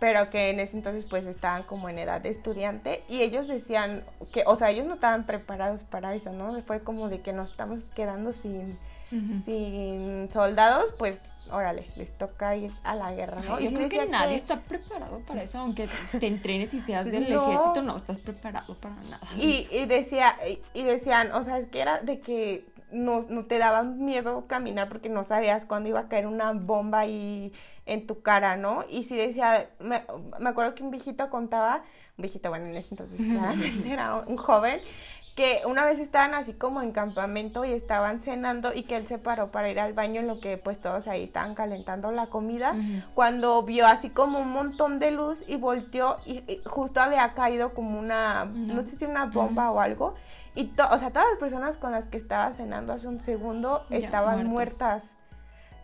pero 0.00 0.28
que 0.30 0.50
en 0.50 0.60
ese 0.60 0.76
entonces 0.76 1.06
pues 1.06 1.24
estaban 1.24 1.62
como 1.62 1.88
en 1.88 1.98
edad 1.98 2.20
de 2.20 2.28
estudiante 2.28 3.02
y 3.08 3.22
ellos 3.22 3.46
decían 3.48 4.04
que, 4.32 4.42
o 4.46 4.56
sea, 4.56 4.70
ellos 4.70 4.86
no 4.86 4.94
estaban 4.94 5.24
preparados 5.24 5.82
para 5.82 6.14
eso, 6.14 6.32
¿no? 6.32 6.60
Fue 6.62 6.80
como 6.82 7.08
de 7.08 7.20
que 7.20 7.32
nos 7.32 7.50
estamos 7.50 7.84
quedando 7.94 8.32
sin, 8.32 8.78
sin 9.44 10.28
soldados, 10.32 10.94
pues 10.98 11.18
órale, 11.50 11.86
les 11.96 12.10
toca 12.16 12.56
ir 12.56 12.72
a 12.84 12.96
la 12.96 13.12
guerra, 13.12 13.40
¿no? 13.42 13.60
Yo 13.60 13.72
creo 13.72 13.88
que 13.88 14.06
nadie 14.06 14.34
está 14.36 14.60
preparado 14.60 15.20
para 15.20 15.42
eso, 15.42 15.58
aunque 15.60 15.88
te 16.18 16.26
entrenes 16.26 16.72
y 16.74 16.80
seas 16.80 17.04
del 17.10 17.28
No. 17.32 17.42
ejército, 17.42 17.82
no 17.82 17.96
estás 17.96 18.18
preparado 18.18 18.74
para 18.74 18.94
nada. 18.96 19.20
Y, 19.38 19.66
y 19.70 19.84
decía, 19.86 20.36
y, 20.48 20.60
y 20.78 20.82
decían, 20.84 21.32
o 21.32 21.44
sea, 21.44 21.58
es 21.58 21.66
que 21.66 21.80
era 21.80 22.00
de 22.00 22.18
que 22.20 22.64
no, 22.94 23.26
no 23.28 23.44
te 23.44 23.58
daban 23.58 24.04
miedo 24.04 24.46
caminar 24.46 24.88
porque 24.88 25.08
no 25.08 25.24
sabías 25.24 25.64
cuándo 25.64 25.88
iba 25.88 26.00
a 26.00 26.08
caer 26.08 26.26
una 26.26 26.52
bomba 26.52 27.00
ahí 27.00 27.52
en 27.86 28.06
tu 28.06 28.22
cara, 28.22 28.56
¿no? 28.56 28.84
Y 28.88 29.02
sí 29.02 29.16
decía, 29.16 29.68
me, 29.78 30.02
me 30.38 30.50
acuerdo 30.50 30.74
que 30.74 30.82
un 30.82 30.90
viejito 30.90 31.28
contaba, 31.28 31.82
un 32.16 32.22
viejito, 32.22 32.48
bueno, 32.48 32.66
en 32.66 32.76
ese 32.76 32.88
entonces 32.92 33.20
claramente 33.20 33.92
era 33.92 34.16
un 34.26 34.36
joven, 34.36 34.80
que 35.34 35.62
una 35.66 35.84
vez 35.84 35.98
estaban 35.98 36.32
así 36.32 36.52
como 36.52 36.80
en 36.80 36.92
campamento 36.92 37.64
y 37.64 37.72
estaban 37.72 38.20
cenando 38.20 38.72
y 38.72 38.84
que 38.84 38.94
él 38.96 39.08
se 39.08 39.18
paró 39.18 39.50
para 39.50 39.68
ir 39.68 39.80
al 39.80 39.92
baño 39.92 40.20
en 40.20 40.28
lo 40.28 40.38
que 40.38 40.58
pues 40.58 40.80
todos 40.80 41.08
ahí 41.08 41.24
estaban 41.24 41.56
calentando 41.56 42.12
la 42.12 42.26
comida 42.28 42.76
cuando 43.14 43.60
vio 43.64 43.84
así 43.86 44.10
como 44.10 44.38
un 44.38 44.50
montón 44.52 45.00
de 45.00 45.10
luz 45.10 45.42
y 45.48 45.56
volteó 45.56 46.18
y, 46.24 46.44
y 46.46 46.60
justo 46.64 47.00
había 47.00 47.34
caído 47.34 47.74
como 47.74 47.98
una, 47.98 48.44
No. 48.44 48.74
no 48.74 48.82
sé 48.82 48.96
si 48.96 49.06
una 49.06 49.24
bomba 49.26 49.72
o 49.72 49.80
algo. 49.80 50.14
Y, 50.54 50.66
to- 50.68 50.88
o 50.88 50.98
sea, 51.00 51.10
todas 51.10 51.26
las 51.30 51.38
personas 51.40 51.76
con 51.78 51.90
las 51.90 52.06
que 52.06 52.16
estaba 52.16 52.52
cenando 52.52 52.92
hace 52.92 53.08
un 53.08 53.20
segundo 53.20 53.84
Ya, 53.90 53.96
estaban 53.96 54.46
muertos. 54.46 54.52
muertas. 54.80 55.16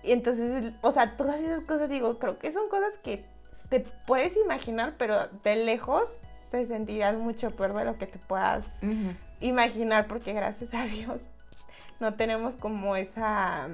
Y 0.05 0.12
entonces, 0.12 0.72
o 0.81 0.92
sea, 0.92 1.16
todas 1.16 1.40
esas 1.40 1.64
cosas, 1.64 1.88
digo, 1.88 2.20
creo 2.20 2.38
que 2.38 2.53
son 2.53 2.68
cosas 2.68 2.96
que 3.03 3.25
te 3.68 3.81
puedes 4.07 4.37
imaginar, 4.37 4.94
pero 4.96 5.27
de 5.42 5.57
lejos 5.57 6.20
se 6.48 6.64
sentirán 6.66 7.18
mucho 7.20 7.51
peor 7.51 7.75
de 7.75 7.85
lo 7.85 7.98
que 7.98 8.07
te 8.07 8.18
puedas. 8.20 8.64
Imaginar, 9.40 10.07
porque 10.07 10.33
gracias 10.33 10.72
a 10.74 10.85
Dios 10.85 11.31
no 12.00 12.14
tenemos 12.14 12.55
como 12.57 12.96
esa... 12.96 13.68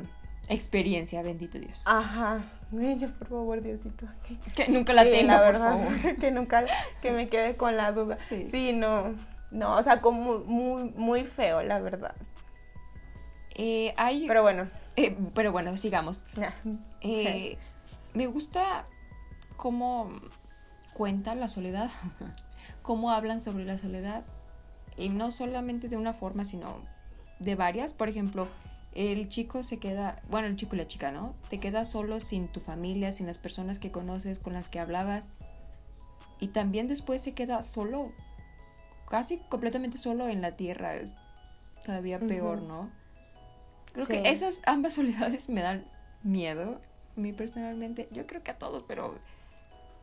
Experiencia, 0.48 1.22
bendito 1.22 1.59
Dios. 1.59 1.83
Ajá. 1.87 2.40
Yo, 2.72 3.09
por 3.18 3.29
favor, 3.29 3.61
Diosito. 3.62 4.07
que- 4.26 4.37
que 4.55 4.68
nunca 4.68 4.92
la 4.92 5.02
Sí, 5.05 5.11
tenga, 5.11 5.35
la 5.35 5.38
por 5.44 5.52
verdad, 5.52 5.70
favor. 5.72 6.16
que 6.20 6.31
nunca, 6.31 6.64
que 7.02 7.11
me 7.12 7.29
quede 7.29 7.57
con 7.57 7.76
la 7.76 7.92
duda. 7.92 8.16
Sí. 8.29 8.48
Sí, 8.50 8.72
no, 8.72 9.14
no, 9.50 9.76
o 9.76 9.83
sea, 9.83 10.00
como 10.00 10.38
muy, 10.38 10.90
muy 10.96 11.24
feo, 11.24 11.62
la 11.62 11.81
verdad. 11.81 12.14
Eh, 13.55 13.94
hay, 13.96 14.26
Pero 14.29 14.42
bueno, 14.42 14.68
eh, 14.96 15.16
pero 15.35 15.50
bueno, 15.52 15.76
sigamos. 15.76 16.26
Eh, 17.00 17.59
Me 18.14 18.26
gusta 18.26 18.85
cómo 19.57 20.09
cuentan 20.92 21.40
la 21.40 21.48
soledad, 21.48 21.90
cómo 22.83 23.11
hablan 23.11 23.40
sobre 23.40 23.64
la 23.64 23.79
soledad, 23.79 24.24
y 24.96 25.09
no 25.09 25.30
solamente 25.30 25.88
de 25.88 25.96
una 25.96 26.12
forma, 26.12 26.44
sino 26.44 26.78
de 27.38 27.54
varias. 27.54 27.92
Por 27.92 28.09
ejemplo, 28.09 28.48
el 28.94 29.28
chico 29.28 29.62
se 29.62 29.78
queda, 29.78 30.20
bueno, 30.30 30.46
el 30.46 30.56
chico 30.56 30.74
y 30.74 30.78
la 30.78 30.87
chica, 30.87 31.12
¿no? 31.12 31.35
Te 31.50 31.61
quedas 31.61 31.90
solo 31.90 32.18
sin 32.20 32.48
tu 32.48 32.61
familia, 32.61 33.12
sin 33.12 33.26
las 33.26 33.38
personas 33.38 33.78
que 33.78 33.90
conoces, 33.90 34.38
con 34.38 34.54
las 34.54 34.68
que 34.68 34.80
hablabas, 34.80 35.28
y 36.40 36.48
también 36.48 36.88
después 36.88 37.22
se 37.22 37.35
queda 37.35 37.62
solo, 37.62 38.12
casi 39.09 39.38
completamente 39.48 39.98
solo 39.98 40.28
en 40.28 40.40
la 40.42 40.52
tierra. 40.56 40.96
Es 40.96 41.12
todavía 41.85 42.18
peor. 42.18 42.62
¿no? 42.62 42.90
Creo 43.92 44.06
Sí. 44.06 44.12
que 44.12 44.30
esas 44.30 44.61
ambas 44.66 44.94
soledades 44.94 45.48
me 45.48 45.62
dan 45.62 45.85
miedo, 46.22 46.80
a 47.16 47.20
mí 47.20 47.32
personalmente. 47.32 48.09
Yo 48.12 48.26
creo 48.26 48.42
que 48.42 48.50
a 48.50 48.59
todos, 48.59 48.85
pero 48.87 49.18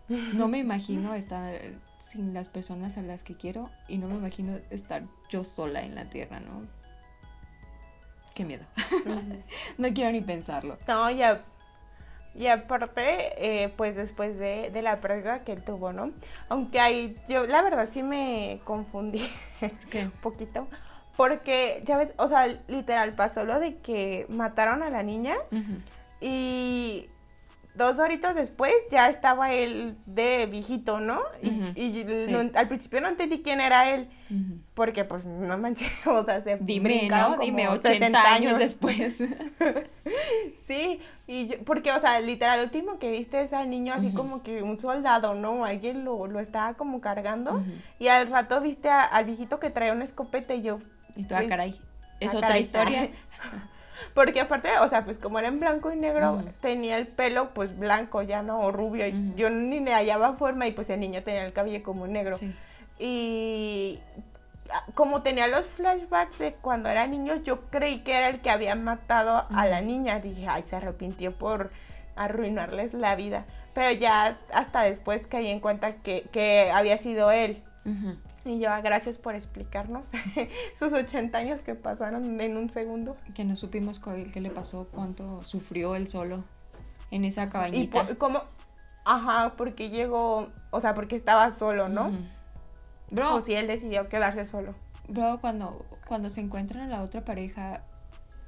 no 0.10 0.48
me 0.48 0.60
imagino 0.60 1.14
estar 1.14 1.60
sin 2.00 2.34
las 2.34 2.50
personas 2.50 2.98
a 2.98 3.02
las 3.02 3.24
que 3.24 3.36
quiero 3.36 3.70
y 3.88 3.98
no 3.98 4.08
me 4.08 4.16
imagino 4.16 4.58
estar 4.70 5.04
yo 5.30 5.44
sola 5.44 5.82
en 5.82 5.96
la 5.96 6.06
tierra, 6.06 6.40
¿no? 6.40 6.68
Qué 8.34 8.46
miedo. 8.46 8.66
no 9.78 9.94
quiero 9.94 10.12
ni 10.12 10.22
pensarlo. 10.22 10.78
No, 10.88 11.10
ya. 11.12 11.42
Y 12.36 12.48
aparte, 12.48 13.64
eh, 13.64 13.70
pues 13.70 13.96
después 13.96 14.40
de, 14.40 14.72
de 14.72 14.82
la 14.82 14.98
pérdida 14.98 15.44
que 15.44 15.52
él 15.52 15.64
tuvo, 15.64 15.94
¿no? 15.94 16.12
Aunque 16.50 16.80
ahí, 16.80 17.16
yo 17.30 17.46
la 17.46 17.62
verdad 17.62 17.90
sí 17.92 18.02
me 18.02 18.60
confundí 18.64 19.30
un 19.62 20.12
poquito. 20.22 20.68
Porque, 21.16 21.84
ya 21.86 21.98
ves, 21.98 22.10
o 22.18 22.28
sea, 22.28 22.48
literal, 22.68 23.14
pasó 23.14 23.44
lo 23.44 23.60
de 23.60 23.78
que 23.78 24.26
mataron 24.30 24.82
a 24.82 24.90
la 24.90 25.04
niña 25.04 25.36
y 26.20 27.08
dos 27.76 27.98
horitos 28.00 28.36
después 28.36 28.72
ya 28.92 29.10
estaba 29.10 29.52
él 29.54 29.96
de 30.06 30.46
viejito, 30.46 31.00
¿no? 31.00 31.22
Y, 31.42 31.50
Ujú, 31.50 31.66
y 31.76 32.20
sí. 32.20 32.32
no- 32.32 32.50
al 32.54 32.68
principio 32.68 33.02
no 33.02 33.08
entendí 33.10 33.42
quién 33.42 33.62
era 33.62 33.90
él, 33.90 34.10
Ujú. 34.30 34.60
porque 34.74 35.04
pues 35.06 35.26
no 35.26 35.58
manches, 35.58 35.92
o 36.06 36.24
sea, 36.24 36.42
se 36.44 36.58
Dime, 36.62 37.08
¿no? 37.10 37.32
como 37.32 37.42
Dime 37.44 37.68
80 37.68 37.90
60 37.90 38.34
años 38.34 38.58
después. 38.60 39.24
Sí, 40.68 41.00
y 41.28 41.48
yo- 41.48 41.58
porque, 41.66 41.92
o 41.92 42.00
sea, 42.00 42.20
literal, 42.20 42.60
el 42.60 42.66
último 42.66 43.00
que 43.00 43.12
viste 43.12 43.42
es 43.42 43.54
al 43.54 43.70
niño 43.70 43.94
así 43.94 44.08
Ujú. 44.08 44.16
como 44.16 44.44
que 44.44 44.62
un 44.64 44.80
soldado, 44.80 45.34
¿no? 45.34 45.66
Alguien 45.66 46.06
lo, 46.06 46.28
lo 46.28 46.40
estaba 46.40 46.76
como 46.76 47.02
cargando. 47.02 47.64
Y 48.00 48.08
al 48.08 48.28
rato 48.30 48.62
viste 48.62 48.90
a- 48.90 49.04
al 49.04 49.26
viejito 49.26 49.60
que 49.60 49.70
traía 49.70 49.92
una 49.94 50.06
escopeta 50.06 50.54
y 50.54 50.62
yo... 50.62 50.80
y 51.16 51.24
tú, 51.26 51.36
ah, 51.36 51.40
Pues, 51.40 51.50
caray. 51.50 51.82
Es 52.20 52.34
ah, 52.34 52.38
otra 52.38 52.48
caray, 52.50 52.62
historia. 52.62 53.10
Porque 54.14 54.42
aparte, 54.42 54.70
o 54.80 54.88
sea, 54.88 55.06
pues 55.06 55.18
como 55.18 55.40
era 55.40 55.48
en 55.48 55.60
blanco 55.60 55.92
y 55.92 55.96
negro, 55.96 56.44
tenía 56.62 56.98
el 56.98 57.08
pelo 57.08 57.50
pues 57.54 57.78
blanco 57.78 58.22
ya, 58.22 58.42
¿no? 58.42 58.60
O 58.62 58.72
rubio. 58.72 59.08
y 59.08 59.12
Ujú. 59.12 59.36
Yo 59.36 59.50
ni 59.50 59.80
le 59.80 59.94
hallaba 59.94 60.34
forma 60.34 60.68
y 60.68 60.72
pues 60.72 60.90
el 60.90 61.00
niño 61.00 61.24
tenía 61.24 61.46
el 61.46 61.54
cabello 61.54 61.84
como 61.84 62.08
negro. 62.08 62.34
Sí. 62.34 62.54
Y 63.00 64.00
ah, 64.72 64.84
como 64.94 65.22
tenía 65.22 65.48
los 65.48 65.66
flashbacks 65.68 66.38
de 66.40 66.54
cuando 66.54 66.90
era 66.90 67.08
niño, 67.08 67.36
yo 67.44 67.62
creí 67.70 68.00
que 68.00 68.16
era 68.18 68.30
el 68.30 68.40
que 68.40 68.50
había 68.50 68.76
matado 68.76 69.46
a 69.54 69.66
la 69.66 69.82
niña. 69.82 70.20
Dije, 70.20 70.48
ay, 70.48 70.64
se 70.64 70.76
arrepintió 70.76 71.32
por 71.32 71.72
arruinarles 72.16 72.94
la 72.94 73.16
vida. 73.16 73.46
Pero 73.74 73.92
ya 73.92 74.38
hasta 74.54 74.84
después 74.84 75.26
caí 75.28 75.48
en 75.48 75.60
cuenta 75.60 75.96
que, 75.96 76.24
que 76.32 76.70
había 76.72 76.98
sido 77.00 77.32
él. 77.32 77.64
Ujú. 77.86 78.16
Y 78.46 78.60
yo, 78.60 78.72
ah, 78.72 78.82
gracias 78.82 79.18
por 79.18 79.36
explicarnos 79.36 80.06
sus 80.80 80.92
80 80.94 81.38
años 81.38 81.62
que 81.62 81.76
pasaron 81.76 82.40
en 82.42 82.58
un 82.58 82.70
segundo. 82.70 83.18
Que 83.36 83.44
no 83.46 83.56
supimos 83.56 84.00
qué 84.34 84.42
le 84.42 84.50
pasó, 84.50 84.88
cuánto 84.92 85.44
sufrió 85.44 85.96
él 85.96 86.08
solo 86.10 86.44
en 87.12 87.26
esa 87.26 87.44
Y 87.46 87.50
cabañita. 87.50 88.06
por- 88.06 88.18
cómo, 88.18 88.42
ajá, 89.06 89.54
porque 89.58 89.90
llegó, 89.90 90.50
o 90.72 90.82
sea, 90.82 90.94
porque 90.94 91.16
estaba 91.16 91.52
solo, 91.54 91.88
¿no? 91.90 92.08
Ujú. 92.08 92.18
Bro, 93.12 93.36
O 93.36 93.42
si 93.42 93.54
él 93.54 93.68
decidió 93.68 94.10
quedarse 94.10 94.46
solo. 94.46 94.74
bro, 95.08 95.40
cuando, 95.40 95.86
cuando 96.08 96.30
se 96.30 96.42
encuentran 96.42 96.84
a 96.84 96.88
la 96.88 97.02
otra 97.04 97.24
pareja 97.24 97.84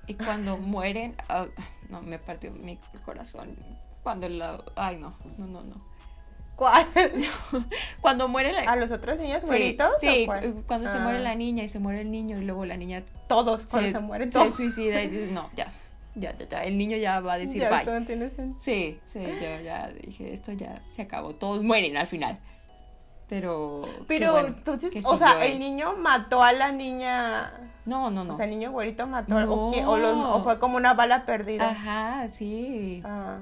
y 0.08 0.15
cuando 0.15 0.58
mueren, 0.58 1.15
ah, 1.30 1.45
no, 1.89 2.02
me 2.02 2.19
partió 2.19 2.52
mi 2.52 2.80
corazón. 3.06 3.56
Cuando 4.04 4.28
la, 4.30 4.63
ay 4.76 4.98
no, 4.98 5.15
no, 5.38 5.45
no, 5.48 5.62
no. 5.62 5.76
¿Cuál? 6.56 6.86
Cuando 8.02 8.28
muere 8.28 8.54
la, 8.54 8.62
¿A 8.72 8.76
los 8.78 8.89
otros 8.91 9.20
niños 9.20 9.41
sí, 9.44 9.48
mueritos? 9.48 9.89
sí, 10.00 10.28
cuando 10.68 10.88
se 10.88 10.98
Ah, 10.98 11.02
muere 11.02 11.20
la 11.20 11.36
niña 11.36 11.63
y 11.63 11.68
se 11.68 11.80
muere 11.80 12.02
el 12.02 12.12
niño 12.12 12.38
y 12.38 12.46
luego 12.46 12.65
la 12.65 12.78
niña 12.78 13.04
Todos, 13.28 13.65
cuando 13.70 13.89
se, 13.89 13.94
se, 13.94 14.00
mueren 14.00 14.32
se 14.32 14.39
todos. 14.39 14.56
suicida 14.56 15.02
y 15.04 15.10
dices, 15.10 15.32
no, 15.32 15.50
ya, 15.58 15.68
ya, 16.15 16.34
ya, 16.38 16.48
ya, 16.48 16.63
el 16.63 16.78
niño 16.78 16.96
ya 16.98 17.20
va 17.20 17.34
a 17.34 17.38
decir 17.38 17.62
Ya, 17.62 17.70
bye. 17.70 17.84
todo 17.84 18.00
tiene 18.06 18.30
sentido. 18.30 18.60
Sí, 18.62 19.00
sí, 19.06 19.20
yo 19.22 19.60
ya 19.63 19.89
dije, 19.89 20.34
esto 20.34 20.54
ya 20.54 20.82
se 20.91 21.02
acabó, 21.02 21.34
todos 21.34 21.62
mueren 21.62 21.98
al 21.98 22.08
final. 22.08 22.39
Pero, 23.28 23.82
Pero 24.08 24.34
bueno 24.34 24.50
entonces, 24.50 25.04
o 25.06 25.18
sea, 25.18 25.44
el 25.46 25.58
niño 25.60 25.96
mató 25.98 26.44
a 26.44 26.52
la 26.54 26.72
niña. 26.72 27.52
No, 27.86 28.12
no, 28.12 28.24
no. 28.24 28.34
O 28.34 28.38
sea, 28.38 28.46
el 28.46 28.52
niño 28.52 28.72
güerito 28.72 29.08
mató. 29.08 29.34
No. 29.34 29.70
¿O, 29.89 29.98
los- 29.98 30.15
o 30.15 30.44
fue 30.44 30.60
como 30.60 30.78
una 30.78 30.94
bala 30.94 31.26
perdida. 31.26 31.70
Ajá, 31.72 32.30
sí. 32.30 33.02
Ah, 33.04 33.39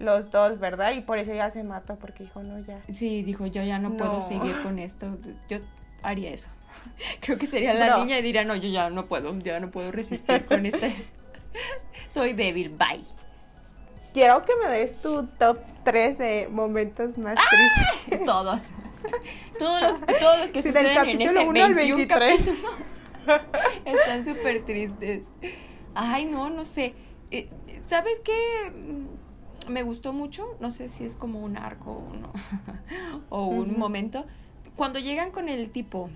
los 0.00 0.30
dos, 0.30 0.58
¿verdad? 0.58 0.92
Y 0.92 1.02
por 1.02 1.18
eso 1.18 1.32
ya 1.32 1.50
se 1.50 1.62
mató, 1.62 1.96
porque 1.96 2.24
dijo, 2.24 2.42
no, 2.42 2.58
ya. 2.60 2.80
Sí, 2.90 3.22
dijo, 3.22 3.46
yo 3.46 3.62
ya 3.62 3.78
no, 3.78 3.96
puedo 3.96 4.20
seguir 4.20 4.62
con 4.62 4.78
esto. 4.78 5.18
Yo 5.48 5.58
haría 6.02 6.30
eso. 6.30 6.48
Creo 7.20 7.38
que 7.38 7.46
sería 7.46 7.74
la 7.74 7.98
niña 7.98 8.18
y 8.18 8.22
diría, 8.22 8.44
no, 8.44 8.56
yo 8.56 8.68
ya 8.68 8.90
no 8.90 9.06
puedo, 9.06 9.36
ya 9.38 9.60
no 9.60 9.70
puedo 9.70 9.92
resistir 9.92 10.44
con 10.46 10.66
este. 10.66 10.94
Soy 12.10 12.32
débil, 12.32 12.70
bye. 12.70 13.04
Quiero 14.12 14.44
que 14.44 14.52
me 14.56 14.68
des 14.70 15.00
tu 15.00 15.26
top 15.38 15.58
3 15.84 16.18
de 16.18 16.48
momentos 16.50 17.16
más 17.16 17.36
¡Ah! 17.38 17.42
tristes. 17.50 18.24
Todos. 18.26 18.60
Todos 19.58 19.82
los, 19.82 20.18
todos 20.18 20.40
los 20.40 20.52
que 20.52 20.62
Sí, 20.62 20.68
suceden 20.68 20.86
en 20.86 21.22
ese 21.22 21.34
capítulo 21.34 21.50
1 21.50 21.64
al 21.64 21.74
21 21.74 21.96
23. 21.96 22.36
capítulos 22.36 22.80
están 23.84 24.24
súper 24.24 24.64
tristes. 24.64 25.28
Ay, 25.94 26.24
no, 26.24 26.50
no 26.50 26.64
sé. 26.64 26.94
Eh, 27.30 27.48
¿Sabes 27.86 28.20
qué? 28.20 28.72
Me 29.70 29.82
gustó 29.82 30.12
mucho, 30.12 30.56
no 30.60 30.70
sé 30.70 30.88
si 30.88 31.04
es 31.04 31.14
como 31.16 31.40
un 31.40 31.56
arco 31.56 31.92
o, 31.92 32.14
no, 32.16 32.32
o 33.30 33.46
un 33.46 33.78
momento. 33.78 34.24
Cuando 34.76 34.98
llegan 34.98 35.30
con 35.30 35.48
el 35.48 35.70
tipo, 35.70 36.10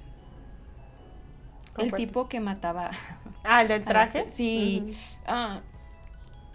¿Cuál 1.74 1.84
el 1.86 1.90
fue? 1.90 1.98
tipo 1.98 2.28
que 2.28 2.40
mataba 2.40 2.90
Ah, 3.44 3.62
el 3.62 3.68
del 3.68 3.84
las 3.84 4.10
traje. 4.10 4.30
Sí. 4.30 4.94
Ah, 5.26 5.60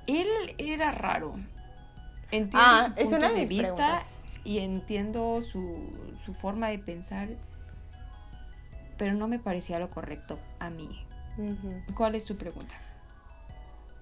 él 0.07 0.27
era 0.57 0.91
raro. 0.91 1.35
Entiendo 2.31 2.59
Ah, 2.59 2.83
su 2.88 2.93
punto 2.95 3.29
de 3.33 3.45
vista 3.45 3.75
preguntas. 3.75 4.23
y 4.43 4.59
entiendo 4.59 5.41
su, 5.41 5.77
su 6.23 6.33
forma 6.33 6.67
de 6.69 6.79
pensar, 6.79 7.29
pero 8.97 9.13
no 9.13 9.27
me 9.27 9.39
parecía 9.39 9.79
lo 9.79 9.89
correcto 9.89 10.39
a 10.59 10.69
mí. 10.69 10.89
¿Cuál 11.95 12.15
es 12.15 12.25
tu 12.25 12.35
pregunta? 12.35 12.75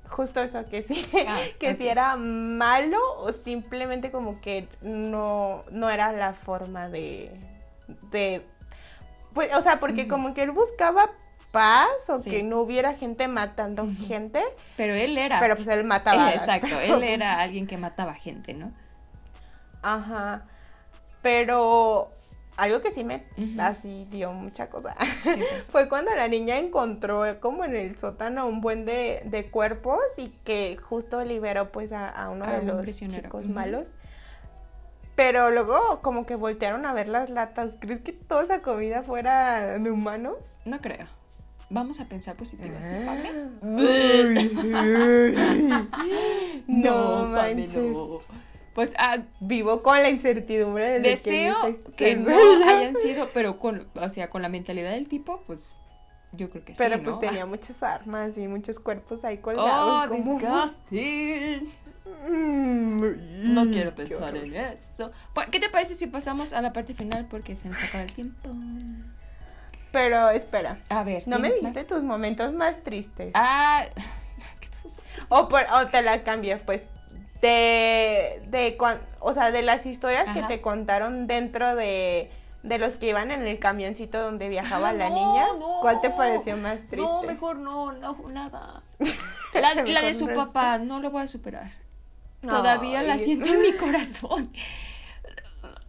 Justo 0.10 0.42
eso, 0.42 0.64
que 0.66 0.84
sí, 0.84 1.06
Ah, 1.28 1.40
que 1.60 1.76
si 1.76 1.88
era 1.88 2.16
malo 2.16 2.98
o 3.20 3.34
simplemente 3.34 4.10
como 4.12 4.40
que 4.42 4.68
no, 4.82 5.64
no 5.72 5.90
era 5.90 6.12
la 6.14 6.34
forma 6.34 6.88
de, 6.90 7.32
de, 8.12 8.42
pues, 9.34 9.54
o 9.56 9.62
sea, 9.62 9.80
porque 9.80 10.08
como 10.08 10.34
que 10.34 10.44
él 10.44 10.52
buscaba 10.52 11.12
paz 11.52 12.10
o 12.10 12.20
Sí. 12.20 12.30
que 12.32 12.44
no 12.44 12.60
hubiera 12.62 12.94
gente 12.94 13.28
matando 13.28 13.88
gente, 14.08 14.44
Pero 14.76 14.94
él 14.96 15.18
era... 15.18 15.40
pero 15.40 15.56
pues 15.56 15.68
él 15.68 15.84
mataba. 15.84 16.32
Exacto, 16.34 16.68
él 16.82 17.04
era 17.04 17.40
alguien 17.40 17.68
que 17.68 17.78
mataba 17.78 18.14
gente, 18.14 18.54
¿no? 18.54 18.72
Ajá, 19.82 20.44
pero 21.22 22.10
algo 22.58 22.82
que 22.82 22.92
sí 22.92 23.04
me 23.04 23.24
así 23.60 24.08
dio 24.10 24.32
mucha 24.34 24.68
cosa. 24.68 24.96
Fue 25.72 25.88
cuando 25.88 26.14
la 26.16 26.28
niña 26.28 26.58
encontró 26.58 27.24
como 27.40 27.64
en 27.64 27.76
el 27.76 27.98
sótano 28.00 28.48
un 28.48 28.62
buen 28.62 28.86
de, 28.86 29.22
de 29.26 29.50
cuerpos 29.50 30.00
y 30.18 30.30
que 30.44 30.78
justo 30.78 31.24
liberó 31.24 31.72
pues 31.72 31.92
a, 31.92 32.10
a 32.10 32.30
uno 32.30 32.46
A 32.46 32.60
de 32.60 32.66
los 32.66 32.86
chicos 32.98 33.48
malos. 33.48 33.92
Pero 35.16 35.50
luego 35.50 36.00
como 36.02 36.26
que 36.26 36.36
voltearon 36.36 36.86
a 36.86 36.94
ver 36.94 37.10
las 37.10 37.30
latas. 37.30 37.74
¿Crees 37.80 38.04
que 38.04 38.14
toda 38.14 38.44
esa 38.44 38.60
comida 38.60 39.02
fuera 39.02 39.78
de 39.80 39.92
humanos? 39.92 40.36
No 40.66 40.80
creo. 40.80 41.08
Vamos 41.70 42.00
a 42.00 42.06
pensar 42.06 42.36
positivo, 42.36 42.76
¿sí, 42.82 42.96
Pame? 43.06 43.32
no, 46.68 47.28
No, 47.28 47.36
Pame, 47.36 47.56
manches. 47.56 47.76
no. 47.76 48.22
Pues 48.78 48.94
ah, 49.00 49.18
Vivo 49.40 49.82
con 49.82 49.98
la 50.04 50.08
incertidumbre 50.12 51.00
desde 51.00 51.10
Deseo 51.10 51.56
que, 51.96 52.16
no 52.16 52.30
hayan 52.70 52.96
sido, 52.96 53.28
pero 53.34 53.58
con, 53.58 53.88
o 53.96 54.10
sea, 54.10 54.30
con 54.30 54.44
la 54.44 54.50
mentalidad 54.50 54.92
del 54.92 55.08
tipo, 55.08 55.42
pues 55.48 55.58
yo 56.32 56.52
creo 56.52 56.64
que 56.64 56.74
Pero 56.78 56.98
sí, 56.98 57.02
pues 57.04 57.16
¿no? 57.16 57.20
tenía 57.20 57.46
muchas 57.48 57.82
armas 57.82 58.38
y 58.38 58.48
muchos 58.48 58.80
cuerpos 58.80 59.24
ahí 59.26 59.40
Oh, 59.40 59.42
colgados. 59.42 60.08
como... 60.10 60.38
disgusting. 60.38 61.68
Mm, 62.30 63.54
No 63.56 63.66
quiero 63.72 63.96
pensar 63.96 64.38
en 64.38 64.54
eso. 64.54 65.12
Pues, 65.34 65.48
¿Qué 65.50 65.60
te 65.60 65.70
parece 65.70 65.96
si 65.96 66.06
pasamos 66.06 66.54
a 66.54 66.62
la 66.62 66.72
parte 66.72 66.94
final? 66.94 67.26
Porque 67.32 67.56
se 67.56 67.68
nos 67.70 67.82
acaba 67.84 68.04
el 68.04 68.14
tiempo. 68.14 68.48
Pero 69.92 70.30
espera, 70.30 70.78
A 70.90 71.04
ver, 71.04 71.28
no 71.28 71.40
me 71.40 71.50
¿tienes 71.50 71.62
dijiste 71.74 71.80
más? 71.80 71.88
tus 71.88 72.04
momentos 72.04 72.54
más 72.54 72.84
tristes. 72.84 73.32
Ah, 73.34 73.86
que 74.62 74.68
todos 74.70 74.92
son- 74.94 75.04
O, 75.30 75.50
por- 75.50 75.66
o 75.74 75.88
te 75.88 76.04
la 76.04 76.22
cambias, 76.24 76.62
pues. 76.62 76.82
De, 77.42 78.42
de 78.48 78.78
o 79.20 79.34
sea, 79.34 79.52
de 79.52 79.62
las 79.62 79.86
historias 79.86 80.28
que 80.34 80.42
te 80.44 80.60
contaron 80.62 81.28
dentro 81.28 81.76
de, 81.76 82.32
de 82.64 82.78
los 82.80 82.96
que 82.96 83.10
iban 83.10 83.30
en 83.32 83.44
el 83.46 83.60
camioncito 83.60 84.22
donde 84.22 84.50
viajaba 84.50 84.90
Ah, 84.90 84.94
la 84.94 85.10
no, 85.10 85.16
niña. 85.16 85.46
no. 85.60 85.80
¿Cuál 85.82 86.02
te 86.02 86.10
pareció 86.10 86.58
más 86.58 86.78
triste? 86.88 86.98
No, 86.98 87.22
mejor 87.24 87.58
no, 87.58 87.92
no, 87.94 88.18
nada. 88.30 88.82
La, 89.54 89.74
la 89.74 90.02
de 90.02 90.14
su 90.14 90.28
papá, 90.34 90.78
no 90.78 91.00
lo 91.00 91.10
voy 91.10 91.24
a 91.24 91.28
superar. 91.28 91.72
Todavía 92.42 93.02
la 93.02 93.18
siento 93.18 93.50
en 93.50 93.62
mi 93.62 93.74
corazón. 93.74 94.52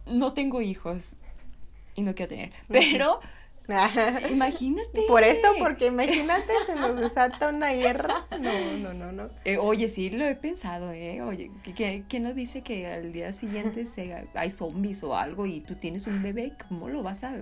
No 0.07 0.33
tengo 0.33 0.61
hijos 0.61 1.11
y 1.93 2.01
no 2.01 2.15
quiero 2.15 2.29
tener. 2.29 2.51
Pero 2.67 3.19
imagínate. 4.29 5.01
Por 5.07 5.23
esto, 5.23 5.49
porque 5.59 5.87
imagínate, 5.87 6.51
se 6.65 6.75
nos 6.75 6.95
desata 6.99 7.49
una 7.49 7.71
guerra. 7.73 8.25
No, 8.39 8.77
no, 8.77 8.93
no, 8.93 9.11
no. 9.11 9.29
Eh, 9.45 9.57
oye, 9.57 9.89
sí, 9.89 10.09
lo 10.09 10.25
he 10.25 10.35
pensado, 10.35 10.91
¿eh? 10.91 11.21
Oye, 11.21 11.51
¿qué- 11.63 11.73
¿qué, 11.73 12.03
qué 12.07 12.19
no 12.19 12.33
dice 12.33 12.61
que 12.63 12.87
al 12.87 13.11
día 13.13 13.31
siguiente 13.31 13.85
se, 13.85 14.27
hay 14.33 14.51
zombies 14.51 15.03
o 15.03 15.15
algo 15.15 15.45
y 15.45 15.61
tú 15.61 15.75
tienes 15.75 16.07
un 16.07 16.21
bebé? 16.23 16.53
¿Cómo 16.67 16.89
lo 16.89 17.03
vas 17.03 17.23
a...? 17.23 17.33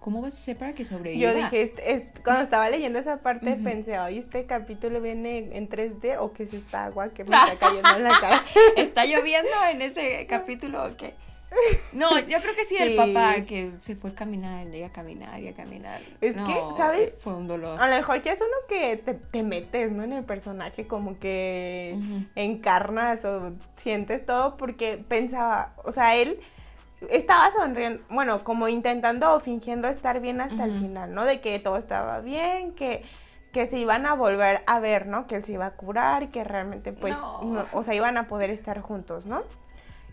¿Cómo 0.00 0.20
vas 0.20 0.34
a 0.34 0.38
hacer 0.38 0.56
para 0.56 0.72
que 0.74 0.84
sobreviva? 0.84 1.30
Yo 1.30 1.36
dije, 1.36 1.62
este- 1.62 1.92
es- 1.92 2.02
cuando 2.24 2.42
estaba 2.42 2.68
leyendo 2.68 2.98
esa 2.98 3.18
parte, 3.18 3.54
pensé, 3.54 4.00
oye, 4.00 4.18
este 4.18 4.46
capítulo 4.46 5.00
viene 5.00 5.50
en 5.56 5.68
3D 5.68 6.16
o 6.18 6.32
que 6.32 6.42
es 6.42 6.52
esta 6.54 6.86
agua 6.86 7.10
que 7.10 7.22
me 7.22 7.36
está 7.36 7.54
cayendo 7.56 7.88
en 7.96 8.02
la 8.02 8.20
cara. 8.20 8.44
¿Está 8.76 9.04
lloviendo 9.06 9.48
en 9.70 9.80
ese 9.82 10.26
capítulo 10.28 10.84
o 10.84 10.96
qué? 10.96 11.14
No, 11.92 12.18
yo 12.18 12.40
creo 12.40 12.54
que 12.56 12.64
sí, 12.64 12.76
el 12.78 12.96
papá 12.96 13.42
que 13.44 13.72
se 13.80 13.94
fue 13.96 14.10
a 14.10 14.14
caminar 14.14 14.66
y 14.74 14.82
a 14.82 14.90
caminar 14.90 15.40
y 15.40 15.48
a 15.48 15.52
caminar. 15.54 16.00
Es 16.20 16.34
No, 16.36 16.46
que, 16.46 16.74
¿sabes? 16.76 17.10
eh, 17.12 17.18
Fue 17.22 17.34
un 17.34 17.46
dolor. 17.46 17.80
A 17.80 17.88
lo 17.88 17.94
mejor 17.96 18.22
ya 18.22 18.32
es 18.32 18.40
uno 18.40 18.56
que 18.68 18.96
te, 18.96 19.14
te 19.14 19.42
metes, 19.42 19.92
¿no? 19.92 20.02
En 20.02 20.12
el 20.14 20.24
personaje, 20.24 20.86
como 20.86 21.18
que 21.18 21.96
encarnas 22.34 23.24
o 23.24 23.52
sientes 23.76 24.24
todo, 24.24 24.56
porque 24.56 25.02
pensaba, 25.06 25.74
o 25.84 25.92
sea, 25.92 26.16
él 26.16 26.38
estaba 27.10 27.50
sonriendo, 27.52 28.02
bueno, 28.08 28.44
como 28.44 28.68
intentando 28.68 29.34
o 29.34 29.40
fingiendo 29.40 29.88
estar 29.88 30.20
bien 30.20 30.40
hasta 30.40 30.64
el 30.64 30.72
final, 30.78 31.12
¿no? 31.12 31.24
De 31.24 31.40
que 31.40 31.58
todo 31.58 31.76
estaba 31.76 32.20
bien, 32.20 32.72
que, 32.72 33.02
que 33.52 33.66
se 33.66 33.78
iban 33.78 34.06
a 34.06 34.14
volver 34.14 34.62
a 34.66 34.80
ver, 34.80 35.06
¿no? 35.06 35.26
Que 35.26 35.34
él 35.36 35.44
se 35.44 35.52
iba 35.52 35.66
a 35.66 35.72
curar 35.72 36.22
y 36.22 36.28
que 36.28 36.42
realmente, 36.44 36.92
pues, 36.92 37.12
No. 37.14 37.42
no- 37.42 37.66
o 37.72 37.82
sea, 37.84 37.94
iban 37.94 38.16
a 38.16 38.28
poder 38.28 38.50
estar 38.50 38.80
juntos, 38.80 39.26
¿no? 39.26 39.42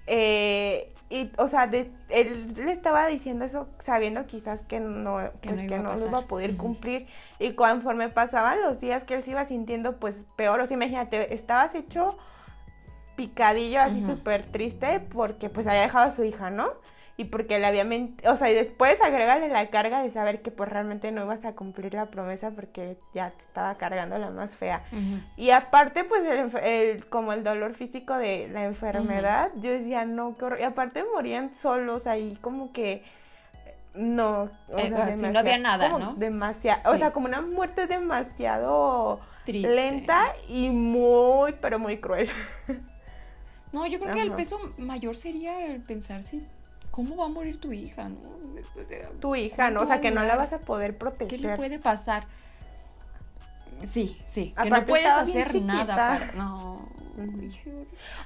Eh, 0.08 0.92
y, 1.10 1.32
o 1.38 1.48
sea, 1.48 1.68
de- 1.68 1.92
él 2.10 2.54
le 2.56 2.72
estaba 2.72 3.08
diciendo 3.08 3.46
eso 3.46 3.68
sabiendo 3.80 4.26
quizás 4.28 4.62
que 4.62 4.80
no, 4.80 5.18
Que 5.42 5.50
pues, 5.50 5.56
no 5.56 5.68
que 5.68 5.76
iba 5.76 5.80
a 5.80 5.84
no 5.84 5.96
lo 5.96 6.06
iba 6.08 6.18
a 6.20 6.22
poder 6.28 6.56
cumplir. 6.56 7.08
Y 7.40 7.54
conforme 7.54 8.10
pasaban 8.10 8.62
los 8.62 8.80
días 8.80 9.04
que 9.04 9.16
él 9.16 9.24
se 9.24 9.32
iba 9.32 9.46
sintiendo, 9.46 9.98
pues, 10.00 10.24
peor. 10.36 10.60
O 10.62 10.68
sea, 10.68 10.76
imagínate, 10.76 11.34
estabas 11.34 11.74
hecho 11.76 12.18
picadillo, 13.16 13.82
así 13.82 14.04
Ujú. 14.04 14.14
súper 14.14 14.46
triste, 14.50 15.00
porque, 15.12 15.50
pues, 15.50 15.68
había 15.68 15.82
dejado 15.82 16.10
a 16.12 16.16
su 16.16 16.24
hija, 16.24 16.50
¿no? 16.50 16.74
Y 17.20 17.26
porque 17.26 17.60
le 17.60 17.66
había 17.66 17.84
mentido, 17.84 18.32
o 18.32 18.38
sea, 18.38 18.50
y 18.50 18.56
después 18.56 19.02
agrégale 19.02 19.50
la 19.50 19.70
carga 19.70 20.02
de 20.02 20.10
saber 20.10 20.42
que, 20.42 20.52
pues, 20.52 20.70
realmente 20.70 21.12
no 21.12 21.26
ibas 21.26 21.44
a 21.44 21.52
cumplir 21.52 21.94
la 21.94 22.06
promesa 22.06 22.52
porque 22.52 22.96
ya 23.14 23.32
te 23.32 23.44
estaba 23.44 23.76
cargando 23.76 24.18
la 24.18 24.30
más 24.30 24.56
fea. 24.56 24.84
Y 25.36 25.50
aparte, 25.50 26.06
pues, 26.06 26.22
el, 26.24 26.56
el- 26.64 27.06
como 27.08 27.34
el 27.34 27.44
dolor 27.44 27.74
físico 27.74 28.16
de 28.16 28.48
la 28.48 28.64
enfermedad, 28.64 29.52
yo 29.58 29.70
decía, 29.70 30.06
no, 30.06 30.38
qué 30.38 30.46
horror. 30.46 30.60
Y 30.62 30.64
aparte 30.64 31.04
morían 31.14 31.54
solos 31.56 32.08
ahí, 32.08 32.38
como 32.40 32.72
que, 32.72 33.04
no. 33.94 34.50
O 34.72 34.78
Eh, 34.80 34.90
sea, 34.90 35.18
sí, 35.18 35.28
no 35.28 35.40
había 35.40 35.58
nada, 35.58 35.90
¿no? 36.00 36.14
Demasiado, 36.16 36.90
o 36.94 36.98
sea, 36.98 37.12
como 37.12 37.28
una 37.28 37.42
muerte 37.42 37.86
demasiado 37.86 39.20
Triste. 39.44 39.68
lenta 39.76 40.22
y 40.48 40.70
muy, 40.70 41.54
pero 41.60 41.80
muy 41.80 41.98
cruel. 41.98 42.30
No, 43.72 43.86
yo 43.86 44.00
creo 44.00 44.14
que 44.14 44.22
el 44.22 44.32
peso 44.32 44.58
mayor 44.78 45.16
sería 45.16 45.66
el 45.66 45.82
pensar 45.84 46.24
si 46.24 46.42
¿cómo 47.00 47.16
va 47.16 47.26
a 47.28 47.30
morir 47.30 47.62
tu 47.62 47.72
hija? 47.72 48.10
¿no? 48.10 48.18
Tu 49.22 49.36
hija, 49.36 49.72
¿no? 49.72 49.84
O 49.84 49.86
sea, 49.86 50.02
que 50.02 50.12
no 50.12 50.22
la 50.24 50.36
vas 50.36 50.52
a 50.52 50.60
poder 50.60 50.98
proteger. 50.98 51.40
¿Qué 51.40 51.48
le 51.48 51.56
puede 51.56 51.80
pasar? 51.80 52.26
Sí, 53.88 54.20
sí, 54.28 54.54
que 54.62 54.70
no 54.70 54.86
puedes 54.86 55.08
hacer 55.08 55.62
nada 55.62 55.96
para... 55.96 56.32
No. 56.34 56.90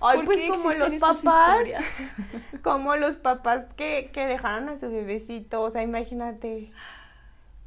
Ay, 0.01 0.21
pues 0.25 0.49
como 0.49 0.71
los 0.71 0.95
papás, 0.95 1.67
como 2.63 2.95
los 2.95 3.15
papás 3.17 3.65
que, 3.75 4.09
que 4.11 4.25
dejaron 4.25 4.69
a 4.69 4.79
su 4.79 4.89
bebecito, 4.89 5.61
o 5.61 5.69
sea, 5.71 5.83
imagínate. 5.83 6.71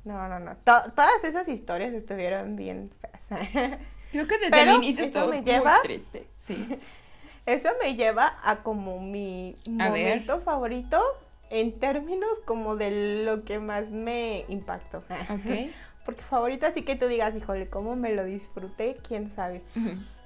No, 0.04 0.28
no, 0.28 0.40
no. 0.40 0.56
todas 0.64 1.24
esas 1.24 1.48
historias 1.48 1.92
estuvieron 1.94 2.56
bien 2.56 2.90
feas. 3.00 3.78
Creo 4.12 4.26
que 4.26 4.38
desde 4.38 4.62
el 4.62 4.76
inicio 4.76 5.04
estuvo 5.04 5.28
me 5.28 5.42
lleva, 5.42 5.72
muy 5.72 5.82
triste, 5.82 6.28
sí. 6.38 6.78
Eso 7.46 7.68
me 7.80 7.94
lleva 7.94 8.38
a 8.42 8.56
como 8.56 9.00
mi 9.00 9.54
momento 9.66 10.40
favorito 10.40 11.00
en 11.48 11.78
términos 11.78 12.40
como 12.44 12.76
de 12.76 13.24
lo 13.24 13.44
que 13.44 13.60
más 13.60 13.90
me 13.90 14.44
impactó. 14.48 14.98
Ok. 14.98 15.70
Porque 16.04 16.22
favorito 16.22 16.66
así 16.66 16.82
que 16.82 16.96
tú 16.96 17.06
digas, 17.06 17.34
híjole, 17.34 17.68
cómo 17.68 17.96
me 17.96 18.14
lo 18.14 18.24
disfruté, 18.24 18.96
quién 19.06 19.30
sabe. 19.34 19.62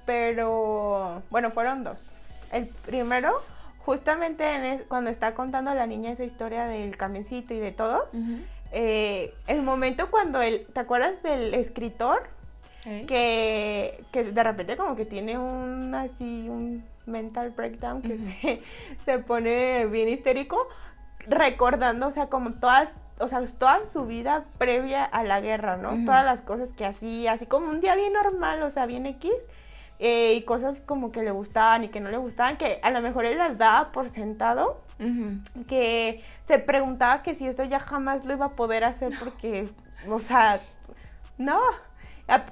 Pero, 0.05 1.23
bueno, 1.31 1.51
fueron 1.51 1.85
dos. 1.85 2.11
El 2.53 2.67
primero, 2.67 3.41
justamente 3.79 4.85
cuando 4.89 5.09
está 5.09 5.35
contando 5.35 5.73
la 5.73 5.87
niña 5.87 6.13
esa 6.13 6.25
historia 6.25 6.67
del 6.67 6.99
camioncito 6.99 7.55
y 7.55 7.61
de 7.61 7.73
todos, 7.73 8.11
eh, 8.73 9.33
el 9.47 9.63
momento 9.63 10.11
cuando 10.11 10.43
él, 10.43 10.67
¿te 10.73 10.81
acuerdas 10.81 11.23
del 11.23 11.55
escritor? 11.55 12.29
Que, 12.83 14.03
que 14.11 14.25
de 14.25 14.43
repente 14.43 14.77
como 14.77 14.97
que 14.97 15.05
tiene 15.05 15.39
un 15.39 15.95
así, 15.95 16.49
un 16.49 16.83
mental 17.07 17.51
breakdown 17.51 18.03
que 18.03 18.19
se, 18.19 18.63
se 19.05 19.19
pone 19.19 19.87
bien 19.87 20.09
histérico, 20.09 20.69
recordando, 21.27 22.09
o 22.09 22.11
sea, 22.11 22.29
como 22.29 22.53
todas 22.55 22.91
o 23.21 23.29
sea, 23.29 23.45
toda 23.59 23.85
su 23.85 24.07
vida 24.07 24.45
previa 24.59 25.05
a 25.05 25.23
la 25.23 25.41
guerra, 25.41 25.77
¿no? 25.77 26.05
Todas 26.05 26.25
las 26.25 26.41
cosas 26.41 26.71
que 26.73 26.87
hacía, 26.87 27.33
así 27.33 27.47
como 27.47 27.69
un 27.69 27.81
día 27.81 27.95
bien 27.95 28.13
normal, 28.13 28.63
o 28.63 28.71
sea, 28.71 28.87
bien 28.87 29.07
X, 29.07 29.31
eh, 29.99 30.33
y 30.35 30.43
cosas 30.43 30.81
como 30.87 31.13
que 31.13 31.23
le 31.23 31.31
gustaban 31.31 31.85
y 31.85 31.89
que 31.89 32.01
no 32.01 32.11
le 32.11 32.17
gustaban, 32.17 32.57
que 32.57 32.81
a 32.83 32.91
lo 32.91 33.03
mejor 33.03 33.27
él 33.27 33.37
las 33.37 33.59
daba 33.59 33.93
por 33.93 34.09
sentado, 34.09 34.81
que 35.69 36.23
se 36.47 36.59
preguntaba 36.59 37.23
que 37.23 37.35
si 37.35 37.47
esto 37.47 37.65
ya 37.65 37.81
jamás 37.81 38.25
lo 38.25 38.35
iba 38.35 38.47
a 38.47 38.51
poder 38.51 38.85
hacer 38.85 39.13
porque, 39.19 39.69
o 40.09 40.21
sea, 40.21 40.59
no. 41.37 41.61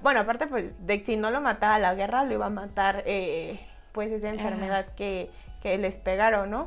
Bueno, 0.03 0.21
aparte 0.21 0.47
pues 0.47 0.75
de 0.87 1.05
si 1.05 1.17
no 1.17 1.31
lo 1.31 1.41
mataba 1.41 1.79
la 1.79 1.95
guerra, 1.95 2.25
lo 2.25 2.35
iba 2.35 2.47
a 2.47 2.51
matar 2.51 3.03
eh, 3.07 3.61
pues 3.99 4.13
esa 4.13 4.29
enfermedad 4.29 4.87
que, 4.95 5.29
que 5.61 5.77
les 5.77 5.97
pegaron, 5.97 6.53
¿no? 6.53 6.67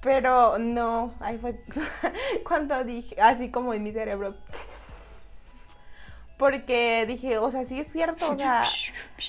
Pero 0.00 0.56
no, 0.56 1.12
ahí 1.20 1.36
fue 1.36 1.60
cuando 2.48 2.82
dije, 2.84 3.20
así 3.20 3.50
como 3.50 3.74
en 3.74 3.82
mi 3.82 3.92
cerebro. 3.92 4.34
Porque 6.38 7.04
dije, 7.06 7.36
o 7.36 7.50
sea, 7.50 7.66
sí 7.66 7.78
es 7.78 7.92
cierto, 7.92 8.32
o 8.32 8.38
sea, 8.38 8.64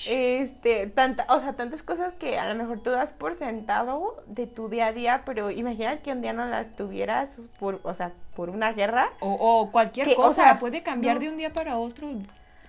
este, 0.06 0.86
tanta, 0.86 1.26
o 1.28 1.40
sea, 1.40 1.52
tantas 1.52 1.82
cosas 1.82 2.14
que 2.14 2.38
a 2.38 2.48
lo 2.48 2.54
mejor 2.54 2.80
tú 2.80 2.88
das 2.88 3.12
por 3.12 3.34
sentado 3.34 4.24
de 4.26 4.46
tu 4.46 4.70
día 4.70 4.86
a 4.86 4.92
día, 4.92 5.22
pero 5.26 5.50
imagínate 5.50 6.00
que 6.00 6.12
un 6.12 6.22
día 6.22 6.32
no 6.32 6.46
las 6.46 6.74
tuvieras 6.74 7.38
por, 7.60 7.80
o 7.82 7.92
sea, 7.92 8.12
por 8.34 8.48
una 8.48 8.72
guerra. 8.72 9.10
O, 9.20 9.68
cualquier 9.70 10.14
cosa, 10.14 10.58
puede 10.58 10.82
cambiar 10.82 11.18
de 11.18 11.28
un 11.28 11.36
día 11.36 11.52
para 11.52 11.76
otro, 11.76 12.08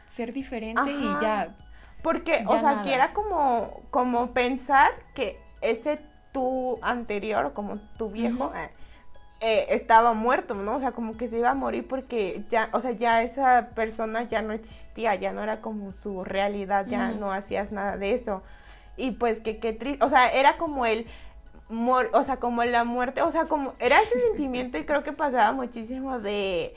ser 0.10 0.34
diferente 0.34 0.92
y 0.92 1.06
ya. 1.22 1.56
Porque, 2.02 2.44
o 2.48 2.60
sea, 2.60 2.82
que 2.84 2.94
era 2.94 3.14
como, 3.14 3.82
como 3.90 4.32
pensar 4.32 4.92
que 5.14 5.40
ese 5.62 6.00
tu 6.32 6.78
anterior, 6.82 7.54
como 7.54 7.80
tu 7.98 8.10
viejo, 8.10 8.52
eh, 8.56 8.70
eh, 9.40 9.68
estaba 9.70 10.14
muerto, 10.14 10.56
¿no? 10.56 10.78
O 10.78 10.80
sea, 10.80 10.92
como 10.92 11.18
que 11.18 11.28
se 11.28 11.38
iba 11.38 11.52
a 11.52 11.54
morir 11.54 11.88
porque 11.88 12.44
ya, 12.50 12.70
o 12.74 12.82
sea, 12.82 12.92
ya 12.92 13.22
esa 13.22 13.70
persona 13.76 14.24
ya 14.24 14.42
no 14.42 14.54
existía, 14.54 15.16
ya 15.16 15.32
no 15.32 15.44
era 15.44 15.62
como 15.62 15.92
su 15.92 16.24
realidad, 16.24 16.88
ya 16.88 17.10
no 17.10 17.32
hacías 17.32 17.72
nada 17.72 17.98
de 17.98 18.14
eso. 18.14 18.42
Y 18.96 19.12
pues 19.12 19.40
que 19.40 19.60
qué 19.60 19.74
triste, 19.74 20.04
o 20.04 20.10
sea, 20.10 20.30
era 20.30 20.58
como 20.58 20.86
el, 20.86 21.06
o 21.70 22.24
sea, 22.24 22.38
como 22.38 22.64
la 22.64 22.84
muerte, 22.84 23.22
o 23.22 23.30
sea, 23.30 23.46
como 23.46 23.74
era 23.80 24.00
ese 24.02 24.20
sentimiento 24.30 24.78
y 24.78 24.86
creo 24.86 25.04
que 25.04 25.14
pasaba 25.14 25.52
muchísimo 25.52 26.20
de 26.20 26.76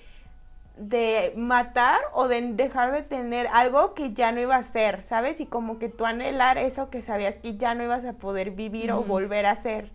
de 0.77 1.33
matar 1.37 2.01
o 2.13 2.27
de 2.29 2.41
dejar 2.55 2.93
de 2.93 3.03
tener 3.03 3.47
algo 3.53 3.95
que 3.95 4.13
ya 4.13 4.33
no 4.33 4.41
iba 4.41 4.57
a 4.57 4.63
ser, 4.63 5.03
¿sabes? 5.05 5.41
Y 5.41 5.47
como 5.47 5.79
que 5.79 5.89
tú 5.89 6.07
anhelar 6.07 6.59
eso 6.59 6.91
que 6.91 7.03
sabías 7.03 7.35
que 7.37 7.57
ya 7.57 7.75
no 7.75 7.85
ibas 7.85 8.05
a 8.05 8.15
poder 8.15 8.53
vivir 8.53 8.93
o 8.93 9.03
volver 9.03 9.47
a 9.47 9.57
ser. 9.57 9.91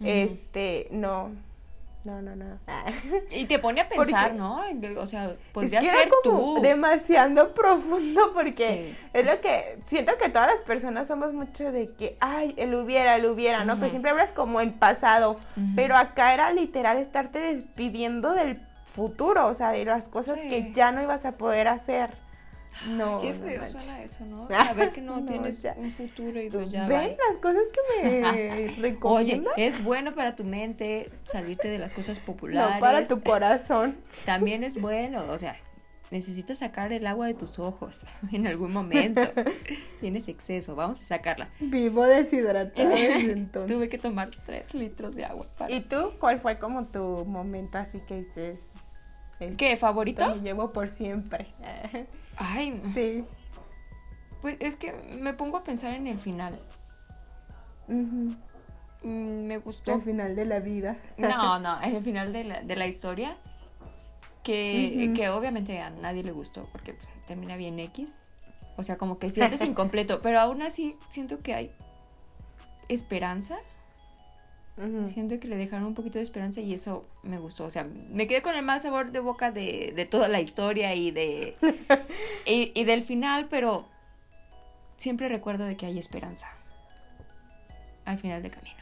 Este, 0.00 0.88
no. 0.90 1.30
No, 2.02 2.22
no, 2.22 2.34
no. 2.34 2.58
Y 3.30 3.44
te 3.44 3.58
pone 3.58 3.82
a 3.82 3.88
pensar, 3.88 4.34
¿no? 4.34 4.62
O 4.96 5.06
sea, 5.06 5.34
podría 5.52 5.82
ser 5.82 6.08
como 6.22 6.54
tú. 6.54 6.62
demasiado 6.62 7.52
profundo 7.54 8.32
porque 8.32 8.94
es 9.12 9.26
lo 9.26 9.40
que 9.42 9.78
siento 9.86 10.16
que 10.16 10.30
todas 10.30 10.48
las 10.48 10.62
personas 10.62 11.08
somos 11.08 11.34
mucho 11.34 11.70
de 11.72 11.90
que, 11.90 12.16
ay, 12.20 12.54
el 12.56 12.74
hubiera, 12.74 13.16
el 13.16 13.26
hubiera, 13.26 13.64
¿no? 13.64 13.76
Pero 13.76 13.90
siempre 13.90 14.10
hablas 14.10 14.32
como 14.32 14.60
en 14.62 14.72
pasado. 14.72 15.38
Pero 15.76 15.96
acá 15.96 16.32
era 16.32 16.52
literal 16.52 16.96
estarte 16.96 17.38
despidiendo 17.38 18.32
del 18.32 18.60
futuro, 19.00 19.46
o 19.46 19.54
sea, 19.54 19.70
de 19.70 19.84
las 19.86 20.04
cosas 20.04 20.38
que 20.38 20.72
ya 20.74 20.92
no 20.92 21.02
ibas 21.02 21.24
a 21.24 21.32
poder 21.32 21.68
hacer. 21.68 22.10
No. 22.96 23.18
Qué 23.20 23.32
feo 23.32 23.66
suena 23.66 24.02
eso, 24.02 24.24
¿no? 24.26 24.46
Saber 24.48 24.90
que 24.90 25.00
no, 25.00 25.24
tienes 25.24 25.62
un 25.76 25.90
futuro 25.90 26.40
y 26.40 26.50
pues 26.50 26.70
ya. 26.70 26.86
Ven 26.86 27.16
las 27.28 27.38
cosas 27.40 27.62
que 27.72 28.20
me 28.22 28.68
recomiendas. 28.80 29.54
Oye, 29.54 29.66
es 29.66 29.82
bueno 29.82 30.14
para 30.14 30.36
tu 30.36 30.44
mente 30.44 31.10
salirte 31.32 31.68
de 31.68 31.78
las 31.78 31.94
cosas 31.94 32.18
populares. 32.18 32.74
No 32.74 32.80
para 32.80 33.06
tu 33.08 33.20
corazón. 33.24 33.96
También 34.26 34.64
es 34.64 34.78
bueno, 34.78 35.24
o 35.30 35.38
sea, 35.38 35.56
necesitas 36.10 36.58
sacar 36.58 36.92
el 36.92 37.06
agua 37.06 37.26
de 37.26 37.34
tus 37.34 37.58
ojos 37.58 38.02
en 38.32 38.46
algún 38.46 38.72
momento. 38.72 39.22
Tienes 40.00 40.28
exceso, 40.28 40.74
vamos 40.76 41.00
a 41.00 41.04
sacarla. 41.04 41.48
Vivo 41.58 42.04
deshidratada 42.04 42.94
entonces. 42.94 43.74
Tuve 43.74 43.88
que 43.88 43.98
tomar 43.98 44.30
tres 44.46 44.74
litros 44.74 45.14
de 45.14 45.24
agua. 45.24 45.46
¿Y 45.68 45.80
tú? 45.80 46.12
¿Cuál 46.18 46.38
fue 46.38 46.56
como 46.56 46.86
tu 46.86 47.24
momento 47.24 47.78
así 47.78 48.00
que 48.00 48.22
dices? 48.22 48.69
¿Qué? 49.56 49.76
¿Favorito? 49.76 50.36
Me 50.36 50.42
llevo 50.42 50.72
por 50.72 50.90
siempre. 50.90 51.46
Ay, 52.36 52.80
Sí. 52.94 53.24
Pues 54.42 54.56
es 54.60 54.76
que 54.76 54.92
me 55.20 55.34
pongo 55.34 55.58
a 55.58 55.62
pensar 55.62 55.94
en 55.94 56.06
el 56.06 56.18
final. 56.18 56.58
Mm, 57.88 58.32
me 59.02 59.58
gustó. 59.58 59.94
El 59.94 60.02
final 60.02 60.34
de 60.34 60.44
la 60.46 60.60
vida. 60.60 60.96
No, 61.18 61.58
no, 61.60 61.80
el 61.82 62.02
final 62.02 62.32
de 62.32 62.44
la, 62.44 62.62
de 62.62 62.76
la 62.76 62.86
historia. 62.86 63.36
Que, 64.42 65.12
que, 65.14 65.28
obviamente 65.28 65.78
a 65.80 65.90
nadie 65.90 66.24
le 66.24 66.32
gustó 66.32 66.66
porque 66.72 66.96
termina 67.26 67.56
bien 67.56 67.78
X. 67.78 68.08
O 68.76 68.82
sea, 68.82 68.96
como 68.96 69.18
que 69.18 69.28
sientes 69.28 69.60
incompleto. 69.64 70.20
Pero 70.22 70.40
aún 70.40 70.62
así 70.62 70.96
siento 71.10 71.38
que 71.38 71.54
hay 71.54 71.70
esperanza 72.88 73.58
Siento 75.04 75.38
que 75.38 75.48
le 75.48 75.56
dejaron 75.56 75.86
un 75.86 75.94
poquito 75.94 76.18
de 76.18 76.22
esperanza 76.22 76.60
y 76.60 76.72
eso 76.72 77.04
me 77.22 77.38
gustó. 77.38 77.64
O 77.64 77.70
sea, 77.70 77.84
me 77.84 78.26
quedé 78.26 78.40
con 78.40 78.54
el 78.54 78.62
mal 78.62 78.80
sabor 78.80 79.10
de 79.10 79.20
boca 79.20 79.50
de, 79.50 80.08
toda 80.10 80.28
la 80.28 80.40
historia 80.40 80.94
y 80.94 81.10
de 81.10 81.54
y, 82.46 82.84
del 82.84 83.02
final, 83.02 83.48
pero 83.50 83.86
siempre 84.96 85.28
recuerdo 85.28 85.64
de 85.64 85.76
que 85.76 85.86
hay 85.86 85.98
esperanza 85.98 86.48
al 88.06 88.18
final 88.18 88.42
del 88.42 88.52
camino. 88.52 88.78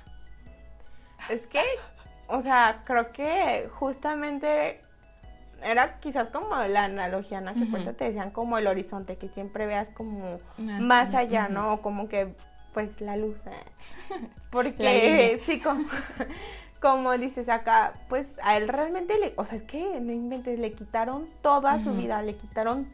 Es 1.28 1.46
que, 1.46 1.62
o 2.28 2.42
sea, 2.42 2.82
creo 2.84 3.12
que 3.12 3.68
justamente 3.68 4.80
era 5.62 5.98
quizás 5.98 6.28
como 6.28 6.54
la 6.54 6.84
analogía, 6.84 7.40
¿no? 7.40 7.54
Que 7.54 7.66
por 7.66 7.80
eso 7.80 7.94
te 7.94 8.04
decían 8.04 8.30
como 8.30 8.58
el 8.58 8.68
horizonte, 8.68 9.16
que 9.16 9.28
siempre 9.28 9.66
veas 9.66 9.90
como 9.90 10.38
más, 10.58 11.14
allá, 11.14 11.48
¿no? 11.48 11.82
Como 11.82 12.08
que 12.08 12.34
pues 12.72 13.00
la 13.00 13.16
luz. 13.16 13.38
¿eh? 13.46 14.20
Porque 14.50 15.40
sí, 15.46 15.60
como, 15.60 15.84
como 16.80 17.16
dices 17.18 17.48
acá, 17.48 17.92
pues 18.08 18.26
a 18.42 18.56
él 18.56 18.68
realmente 18.68 19.18
le, 19.18 19.32
o 19.36 19.44
sea, 19.44 19.56
es 19.56 19.62
que 19.62 20.00
no 20.00 20.12
inventes, 20.12 20.58
le 20.58 20.72
quitaron 20.72 21.28
toda 21.42 21.78
su 21.82 21.92
vida, 21.92 22.22
le 22.22 22.34
quitaron 22.34 22.88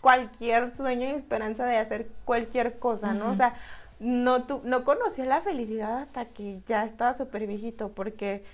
cualquier 0.00 0.74
sueño 0.74 1.08
y 1.08 1.12
esperanza 1.12 1.64
de 1.64 1.78
hacer 1.78 2.08
cualquier 2.24 2.78
cosa, 2.78 3.14
¿no? 3.14 3.30
O 3.30 3.34
sea, 3.34 3.54
no, 4.00 4.44
tu, 4.44 4.60
no 4.64 4.84
conoció 4.84 5.24
la 5.24 5.40
felicidad 5.42 5.98
hasta 5.98 6.24
que 6.24 6.60
ya 6.66 6.84
estaba 6.84 7.14
súper 7.14 7.46
viejito, 7.46 7.92
porque 7.92 8.44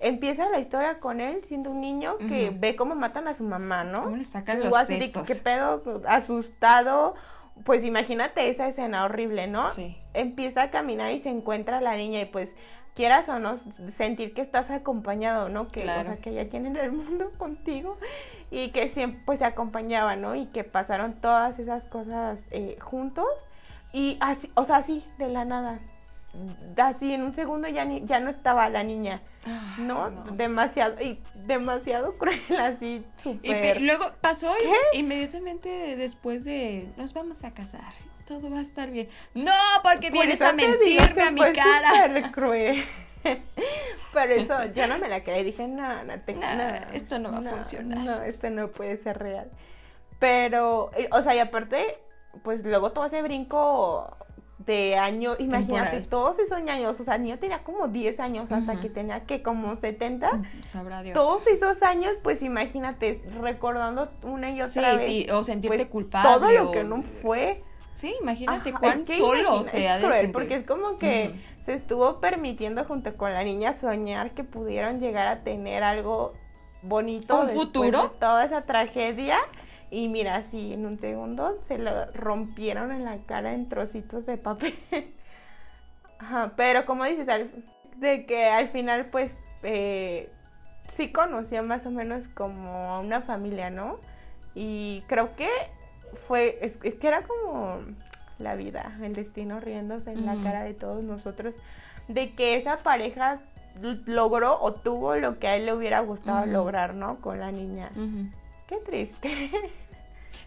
empieza 0.00 0.48
la 0.48 0.58
historia 0.58 0.98
con 1.00 1.20
él 1.20 1.42
siendo 1.46 1.70
un 1.70 1.80
niño 1.80 2.16
que 2.16 2.50
ve 2.50 2.74
cómo 2.74 2.94
matan 2.94 3.28
a 3.28 3.34
su 3.34 3.44
mamá, 3.44 3.84
¿no? 3.84 4.02
¿Cómo 4.02 4.16
le 4.16 4.24
sacan 4.24 4.60
los 4.60 4.74
sesos? 4.86 5.26
¿Qué 5.26 5.34
pedo? 5.34 5.82
Asustado, 6.06 7.14
pues 7.64 7.84
imagínate 7.84 8.48
esa 8.48 8.66
escena 8.68 9.04
horrible, 9.04 9.46
¿no? 9.46 9.68
Sí. 9.70 9.96
Empieza 10.12 10.62
a 10.62 10.70
caminar 10.70 11.12
y 11.12 11.20
se 11.20 11.30
encuentra 11.30 11.80
la 11.80 11.96
niña 11.96 12.20
y 12.20 12.24
pues 12.24 12.56
quieras 12.94 13.28
o 13.28 13.38
no 13.38 13.56
sentir 13.90 14.34
que 14.34 14.40
estás 14.40 14.70
acompañado, 14.70 15.48
¿no? 15.48 15.68
Que, 15.68 15.82
o 15.82 16.04
sea, 16.04 16.16
que 16.16 16.38
hay 16.38 16.48
quien 16.48 16.66
en 16.66 16.76
el 16.76 16.92
mundo 16.92 17.32
contigo 17.36 17.98
y 18.50 18.70
que 18.70 18.88
siempre 18.88 19.20
pues 19.24 19.38
se 19.38 19.44
acompañaba, 19.44 20.16
¿no? 20.16 20.34
Y 20.34 20.46
que 20.46 20.64
pasaron 20.64 21.14
todas 21.14 21.58
esas 21.58 21.84
cosas 21.84 22.40
eh, 22.50 22.76
juntos 22.80 23.26
y 23.92 24.16
así, 24.20 24.50
o 24.54 24.64
sea, 24.64 24.76
así, 24.76 25.04
de 25.18 25.28
la 25.28 25.44
nada. 25.44 25.78
Así 26.76 27.12
en 27.12 27.22
un 27.22 27.34
segundo 27.34 27.68
ya, 27.68 27.84
ni, 27.84 28.04
ya 28.04 28.20
no 28.20 28.30
estaba 28.30 28.68
la 28.68 28.82
niña. 28.82 29.22
¿no? 29.78 30.10
Demasiado, 30.32 31.00
y 31.00 31.20
demasiado 31.34 32.16
cruel, 32.16 32.40
así, 32.58 33.02
súper. 33.22 33.80
Y 33.80 33.84
luego 33.84 34.06
pasó 34.20 34.54
inmediatamente 34.92 35.96
después 35.96 36.44
de 36.44 36.88
nos 36.96 37.12
vamos 37.12 37.44
a 37.44 37.52
casar, 37.52 37.92
todo 38.26 38.50
va 38.50 38.58
a 38.58 38.62
estar 38.62 38.90
bien. 38.90 39.08
No, 39.34 39.52
porque 39.82 40.10
vienes 40.10 40.40
a 40.40 40.52
mentirme 40.52 41.22
a 41.22 41.30
mi 41.30 41.40
cara. 41.52 42.32
cruel. 42.32 42.84
Pero 44.12 44.34
eso 44.34 44.64
yo 44.74 44.86
no 44.86 44.98
me 44.98 45.08
la 45.08 45.24
creí, 45.24 45.44
dije, 45.44 45.66
no, 45.66 46.04
no, 46.04 46.20
tengo, 46.20 46.42
esto 46.92 47.18
no 47.18 47.32
va 47.32 47.38
a 47.38 47.54
funcionar. 47.54 47.98
No, 47.98 48.22
esto 48.22 48.50
no 48.50 48.68
puede 48.68 48.98
ser 48.98 49.18
real. 49.18 49.50
Pero, 50.18 50.90
o 51.10 51.22
sea, 51.22 51.34
y 51.34 51.38
aparte, 51.38 51.98
pues 52.42 52.64
luego 52.64 52.90
todo 52.90 53.06
ese 53.06 53.22
brinco 53.22 54.16
de 54.58 54.96
año, 54.96 55.34
imagínate, 55.38 56.02
todos 56.02 56.38
esos 56.38 56.58
años, 56.58 56.98
o 56.98 57.04
sea, 57.04 57.16
el 57.16 57.22
niño 57.22 57.38
tenía 57.38 57.62
como 57.64 57.88
10 57.88 58.20
años 58.20 58.52
hasta 58.52 58.80
que 58.80 58.88
tenía 58.88 59.24
que 59.24 59.42
como 59.42 59.74
70. 59.74 60.32
Mm, 60.32 60.62
sabrá 60.62 61.02
Dios. 61.02 61.14
Todos 61.14 61.46
esos 61.46 61.82
años, 61.82 62.12
pues 62.22 62.42
imagínate, 62.42 63.20
recordando 63.40 64.10
una 64.22 64.50
y 64.50 64.62
otra 64.62 64.94
vez. 64.94 65.04
Sí, 65.04 65.26
o 65.30 65.42
sentirte 65.42 65.78
pues, 65.78 65.88
culpable. 65.88 66.30
Todo 66.30 66.52
lo 66.52 66.70
que 66.70 66.84
no 66.84 67.02
fue. 67.02 67.60
Sí, 67.94 68.14
imagínate 68.20 68.72
cuán 68.72 69.06
solo 69.06 69.62
se 69.62 69.88
ha 69.88 69.98
de 69.98 70.28
Porque 70.28 70.56
es 70.56 70.66
como 70.66 70.98
que 70.98 71.34
se 71.64 71.74
estuvo 71.74 72.20
permitiendo 72.20 72.84
junto 72.84 73.14
con 73.14 73.32
la 73.32 73.44
niña 73.44 73.76
soñar 73.76 74.32
que 74.32 74.44
pudieron 74.44 75.00
llegar 75.00 75.28
a 75.28 75.42
tener 75.42 75.82
algo 75.82 76.32
bonito. 76.82 77.40
¿Un 77.40 77.50
futuro? 77.50 78.02
De 78.02 78.08
toda 78.20 78.44
esa 78.44 78.62
tragedia. 78.62 79.38
Y 79.94 80.08
mira, 80.08 80.34
así 80.34 80.72
en 80.72 80.86
un 80.86 80.98
segundo 80.98 81.56
se 81.68 81.78
lo 81.78 82.06
rompieron 82.06 82.90
en 82.90 83.04
la 83.04 83.18
cara 83.18 83.54
en 83.54 83.68
trocitos 83.68 84.26
de 84.26 84.36
papel. 84.36 84.74
Ajá, 86.18 86.52
pero 86.56 86.84
como 86.84 87.04
dices, 87.04 87.28
de 87.98 88.26
que 88.26 88.46
al 88.46 88.70
final 88.70 89.06
pues 89.06 89.36
eh, 89.62 90.32
sí 90.92 91.12
conocía 91.12 91.62
más 91.62 91.86
o 91.86 91.92
menos 91.92 92.26
como 92.26 92.98
una 92.98 93.20
familia, 93.20 93.70
¿no? 93.70 94.00
Y 94.56 95.04
creo 95.06 95.36
que 95.36 95.48
fue, 96.26 96.58
es, 96.60 96.76
que 96.76 97.06
era 97.06 97.22
como 97.22 97.78
la 98.40 98.56
vida, 98.56 98.98
el 99.00 99.14
destino 99.14 99.60
riéndose 99.60 100.10
en 100.10 100.26
la 100.26 100.34
cara 100.42 100.64
de 100.64 100.74
todos 100.74 101.04
nosotros, 101.04 101.54
de 102.08 102.34
que 102.34 102.56
esa 102.56 102.78
pareja 102.78 103.40
logró 104.06 104.60
o 104.60 104.72
tuvo 104.72 105.14
lo 105.14 105.38
que 105.38 105.46
a 105.46 105.54
él 105.54 105.66
le 105.66 105.72
hubiera 105.72 106.00
gustado 106.00 106.46
lograr, 106.46 106.96
¿no? 106.96 107.20
Con 107.20 107.38
la 107.38 107.52
niña. 107.52 107.90
Qué 108.66 108.76
triste. 108.78 109.50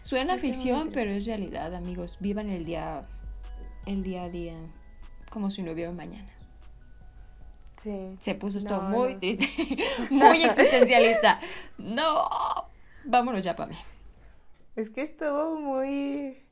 Suena 0.02 0.38
ficción, 0.38 0.90
pero 0.92 1.10
es 1.10 1.26
realidad, 1.26 1.74
amigos. 1.74 2.16
Vivan 2.20 2.48
el 2.50 2.64
día, 2.64 3.02
el 3.86 4.02
día 4.02 4.24
a 4.24 4.28
día, 4.28 4.54
como 5.30 5.50
si 5.50 5.62
no 5.62 5.72
hubiera 5.72 5.92
mañana. 5.92 6.30
Sí. 7.82 8.16
Se 8.20 8.34
puso 8.34 8.58
esto 8.58 8.80
muy 8.80 9.16
triste, 9.16 9.46
muy 10.10 10.42
existencialista. 10.42 11.40
No, 11.78 12.28
vámonos 13.04 13.42
ya 13.42 13.54
para 13.54 13.70
mí. 13.70 13.76
Es 14.76 14.90
que 14.90 15.02
estuvo 15.02 15.56
muy... 15.56 16.42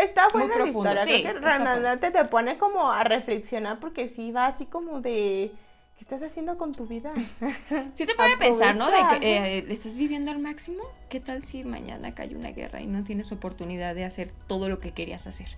está 0.00 0.28
buena 0.28 0.48
muy 0.48 0.56
profundo. 0.56 0.94
la 0.94 1.00
historia. 1.00 1.32
Sí, 1.32 1.38
realmente 1.38 2.10
te 2.10 2.24
pone 2.26 2.58
como 2.58 2.90
a 2.90 3.04
reflexionar 3.04 3.80
porque 3.80 4.08
sí 4.08 4.32
va 4.32 4.46
así 4.46 4.66
como 4.66 5.00
de 5.00 5.52
¿Qué 6.00 6.04
estás 6.04 6.22
haciendo 6.22 6.56
con 6.56 6.72
tu 6.72 6.86
vida? 6.86 7.12
Sí 7.94 8.06
te 8.06 8.14
puede 8.14 8.38
pensar, 8.38 8.74
¿no? 8.74 8.90
De 8.90 9.20
que 9.20 9.58
eh, 9.58 9.66
estás 9.68 9.96
viviendo 9.96 10.30
al 10.30 10.38
máximo. 10.38 10.82
¿Qué 11.10 11.20
tal 11.20 11.42
si 11.42 11.62
mañana 11.62 12.14
cae 12.14 12.34
una 12.34 12.52
guerra 12.52 12.80
y 12.80 12.86
no 12.86 13.04
tienes 13.04 13.32
oportunidad 13.32 13.94
de 13.94 14.06
hacer 14.06 14.32
todo 14.46 14.70
lo 14.70 14.80
que 14.80 14.92
querías 14.92 15.26
hacer? 15.26 15.48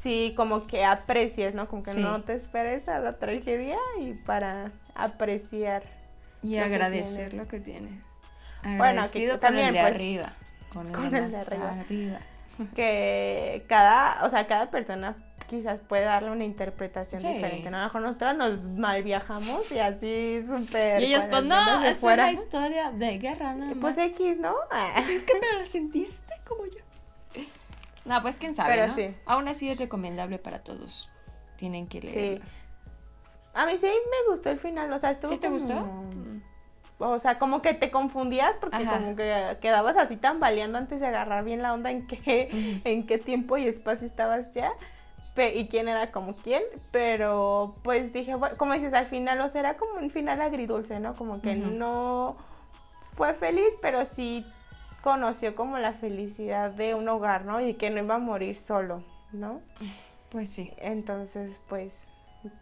Sí, 0.00 0.32
como 0.36 0.64
que 0.64 0.84
aprecies, 0.84 1.54
¿no? 1.54 1.66
Como 1.66 1.82
que 1.82 1.94
no 1.94 2.22
te 2.22 2.34
esperes 2.34 2.88
a 2.88 3.00
la 3.00 3.18
tragedia 3.18 3.78
y 3.98 4.12
para 4.12 4.70
apreciar. 4.94 5.82
Y 6.40 6.58
agradecer 6.58 7.34
lo 7.34 7.48
que 7.48 7.58
tienes. 7.58 8.04
Bueno, 8.76 9.10
que 9.12 9.38
también 9.38 9.74
de 9.74 9.80
pues, 9.80 9.92
arriba. 9.92 10.32
Con 10.72 10.86
el, 10.86 11.30
de 11.32 11.36
arriba. 11.36 12.20
Que 12.76 13.64
cada, 13.66 14.24
o 14.24 14.30
sea, 14.30 14.46
cada 14.46 14.70
persona 14.70 15.16
quizás 15.50 15.80
puede 15.80 16.04
darle 16.04 16.30
una 16.30 16.44
interpretación 16.44 17.20
diferente. 17.20 17.70
¿no? 17.72 17.78
A 17.78 17.80
lo 17.80 17.86
mejor 17.86 18.02
nosotros 18.02 18.36
nos 18.36 18.62
mal 18.78 19.02
viajamos 19.02 19.70
y 19.72 19.80
así 19.80 20.44
súper. 20.46 21.02
Y 21.02 21.06
ellos, 21.06 21.24
pues 21.24 21.42
no, 21.42 21.84
es 21.84 22.00
una 22.02 22.30
historia 22.30 22.92
de 22.92 23.18
guerra, 23.18 23.54
¿no? 23.54 23.74
Pues 23.80 23.98
X, 23.98 24.38
¿no? 24.38 24.54
Es 25.08 25.24
que 25.24 25.34
me 25.34 25.58
la 25.58 25.66
sentiste 25.66 26.34
como 26.46 26.66
yo. 26.66 26.78
No, 28.04 28.22
pues 28.22 28.38
quién 28.38 28.54
sabe, 28.54 28.86
¿no? 28.86 28.94
Sí. 28.94 29.14
Aún 29.26 29.48
así 29.48 29.68
es 29.68 29.78
recomendable 29.78 30.38
para 30.38 30.60
todos. 30.60 31.10
Tienen 31.56 31.88
que 31.88 32.00
leer. 32.00 32.38
Sí. 32.38 32.48
A 33.52 33.66
mí 33.66 33.72
sí 33.80 33.86
me 33.86 34.32
gustó 34.32 34.50
el 34.50 34.60
final, 34.60 34.92
o 34.92 34.98
sea, 35.00 35.10
estuvo 35.10 35.32
¿Sí 35.32 35.38
te 35.38 35.48
gustó? 35.48 35.74
Mm. 35.74 36.42
O 36.98 37.18
sea, 37.18 37.38
como 37.38 37.60
que 37.60 37.74
te 37.74 37.90
confundías 37.90 38.56
porque 38.60 38.84
como 38.84 39.16
que 39.16 39.56
quedabas 39.60 39.96
así 39.96 40.16
tambaleando 40.16 40.78
antes 40.78 41.00
de 41.00 41.06
agarrar 41.06 41.44
bien 41.44 41.60
la 41.60 41.72
onda 41.72 41.90
en 41.90 42.06
qué, 42.06 42.80
en 42.84 43.06
qué 43.06 43.18
tiempo 43.18 43.56
y 43.56 43.66
espacio 43.66 44.06
estabas 44.06 44.52
ya 44.54 44.72
y 45.48 45.68
quién 45.68 45.88
era 45.88 46.10
como 46.10 46.34
quién, 46.34 46.62
pero 46.90 47.74
pues 47.82 48.12
dije, 48.12 48.34
bueno, 48.34 48.56
como 48.56 48.74
dices, 48.74 48.94
al 48.94 49.06
final, 49.06 49.40
o 49.40 49.48
sea, 49.48 49.60
era 49.60 49.74
como 49.74 49.94
un 49.94 50.10
final 50.10 50.40
agridulce, 50.40 51.00
¿no? 51.00 51.14
Como 51.14 51.40
que 51.40 51.54
no 51.54 52.36
fue 53.12 53.34
feliz, 53.34 53.72
pero 53.80 54.04
sí 54.04 54.44
conoció 55.02 55.54
como 55.54 55.78
la 55.78 55.92
felicidad 55.92 56.70
de 56.70 56.94
un 56.94 57.08
hogar, 57.08 57.44
¿no? 57.44 57.60
Y 57.60 57.74
que 57.74 57.90
no 57.90 57.98
iba 57.98 58.16
a 58.16 58.18
morir 58.18 58.58
solo, 58.58 59.02
¿no? 59.32 59.60
Pues 60.30 60.50
sí. 60.50 60.72
Entonces, 60.78 61.52
pues, 61.68 62.06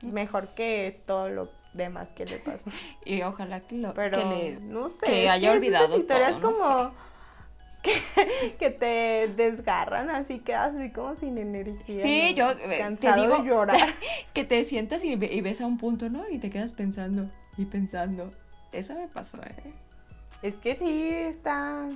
mejor 0.02 0.48
que 0.48 1.02
todo 1.06 1.28
lo 1.28 1.48
demás 1.72 2.08
que 2.10 2.24
le 2.24 2.38
pasó. 2.38 2.70
y 3.04 3.22
ojalá 3.22 3.60
que 3.60 3.76
lo 3.76 3.94
pero, 3.94 4.18
que, 4.18 4.58
no 4.60 4.90
sé, 4.90 5.06
que 5.06 5.28
haya 5.28 5.52
olvidado 5.52 6.02
todo, 6.02 6.40
como 6.40 6.92
que, 8.58 8.70
te 8.70 9.32
desgarran, 9.36 10.10
así 10.10 10.40
quedas 10.40 10.74
así 10.74 10.90
como 10.90 11.16
sin 11.16 11.38
energía. 11.38 12.00
Sí, 12.00 12.34
yo 12.34 12.50
eh, 12.50 12.96
te 13.00 13.12
digo 13.14 13.44
llorar. 13.44 13.94
que 14.34 14.44
te 14.44 14.64
sientas 14.64 15.04
y, 15.04 15.16
ves 15.16 15.60
a 15.60 15.66
un 15.66 15.78
punto, 15.78 16.08
¿no? 16.08 16.28
Y 16.28 16.38
te 16.38 16.50
quedas 16.50 16.72
pensando 16.72 17.30
y 17.56 17.64
pensando. 17.66 18.30
Eso 18.72 18.94
me 18.94 19.08
pasó, 19.08 19.38
¿eh? 19.42 19.72
Es 20.42 20.56
que 20.56 20.76
sí 20.76 21.08
está, 21.10 21.88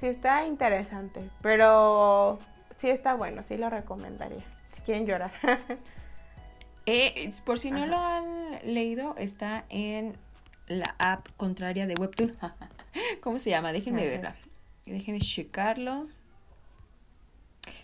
sí 0.00 0.06
está 0.06 0.46
interesante, 0.46 1.20
pero 1.42 2.38
sí 2.76 2.88
está 2.88 3.14
bueno, 3.14 3.42
sí 3.46 3.56
lo 3.56 3.68
recomendaría. 3.70 4.44
Si 4.72 4.82
quieren 4.82 5.06
llorar. 5.06 5.32
Eh, 6.86 7.32
por 7.44 7.58
si 7.58 7.70
no 7.70 7.86
lo 7.86 7.98
han 7.98 8.52
leído, 8.64 9.14
está 9.16 9.64
en 9.68 10.14
la 10.66 10.96
app 10.98 11.28
contraria 11.36 11.86
de 11.86 11.94
Webtoon. 11.94 12.36
¿Cómo 13.20 13.38
se 13.38 13.50
llama? 13.50 13.70
Déjenme 13.70 14.08
verla. 14.08 14.34
Déjenme 14.90 15.20
checarlo. 15.20 16.08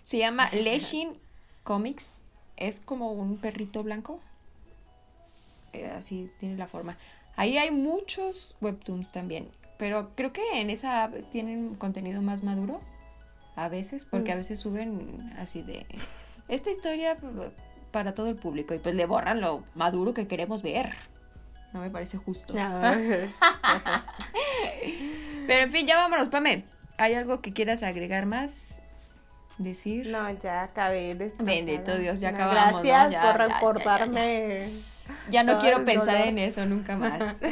Se 0.05 0.19
llama 0.19 0.51
Leshin 0.51 1.17
Comics. 1.63 2.23
Es 2.57 2.81
como 2.81 3.13
un 3.13 3.39
perrito 3.39 3.83
blanco. 3.83 4.21
Eh, 5.73 5.87
así 5.87 6.31
tiene 6.41 6.57
la 6.57 6.67
forma. 6.67 6.97
Ahí 7.37 7.59
hay 7.59 7.71
muchos 7.71 8.57
webtoons 8.61 9.13
también. 9.13 9.49
Pero 9.79 10.11
creo 10.15 10.33
que 10.33 10.61
en 10.61 10.71
esa 10.71 11.11
tienen 11.31 11.75
contenido 11.75 12.23
más 12.23 12.43
maduro. 12.43 12.81
A 13.57 13.69
veces, 13.69 14.05
porque 14.05 14.33
a 14.33 14.35
mm. 14.35 14.39
veces 14.39 14.61
suben 14.61 15.33
así 15.39 15.63
de. 15.63 15.87
Esta 16.49 16.71
historia 16.71 17.17
para 17.93 18.15
todo 18.15 18.29
el 18.29 18.37
público. 18.37 18.75
Y 18.75 18.79
pues 18.79 18.95
le 18.95 19.07
borran 19.07 19.41
lo 19.41 19.65
maduro 19.75 20.13
que 20.15 20.27
queremos 20.27 20.63
ver. 20.63 20.95
No 21.73 21.81
me 21.81 21.91
parece 21.91 22.17
justo. 22.17 22.55
Pero 25.47 25.63
en 25.63 25.71
fin, 25.71 25.87
ya 25.87 25.97
vámonos, 25.97 26.29
Pame. 26.29 26.65
¿Hay 26.99 27.15
algo 27.15 27.41
que 27.41 27.53
quieras 27.53 27.83
agregar 27.83 28.27
más? 28.27 28.81
Decir. 29.59 30.09
No, 30.09 30.31
ya 30.39 30.65
acabé 30.65 31.15
de 31.15 31.33
Bendito 31.39 31.97
Dios, 31.97 32.21
ya 32.21 32.31
acabamos. 32.31 32.83
Gracias 32.83 33.25
por 33.25 33.41
recordarme. 33.41 34.69
Ya, 35.31 35.43
no 35.43 35.59
quiero 35.59 35.85
pensar 35.85 36.17
en 36.27 36.39
eso 36.39 36.67
nunca 36.67 36.97
más. 36.97 37.41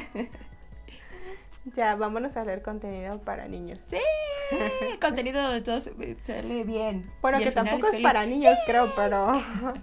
ya, 1.76 1.94
vámonos 1.96 2.36
a 2.36 2.44
leer 2.44 2.62
contenido 2.62 3.18
para 3.20 3.48
niños. 3.48 3.78
Sí, 3.88 3.98
contenido 5.00 5.50
de 5.50 5.62
todos 5.62 5.90
sale 6.20 6.64
bien. 6.64 7.10
Bueno, 7.22 7.38
que 7.38 7.52
tampoco 7.52 7.88
es, 7.88 8.02
para 8.02 8.26
niños, 8.26 8.58
creo, 8.66 8.92
pero 8.94 9.32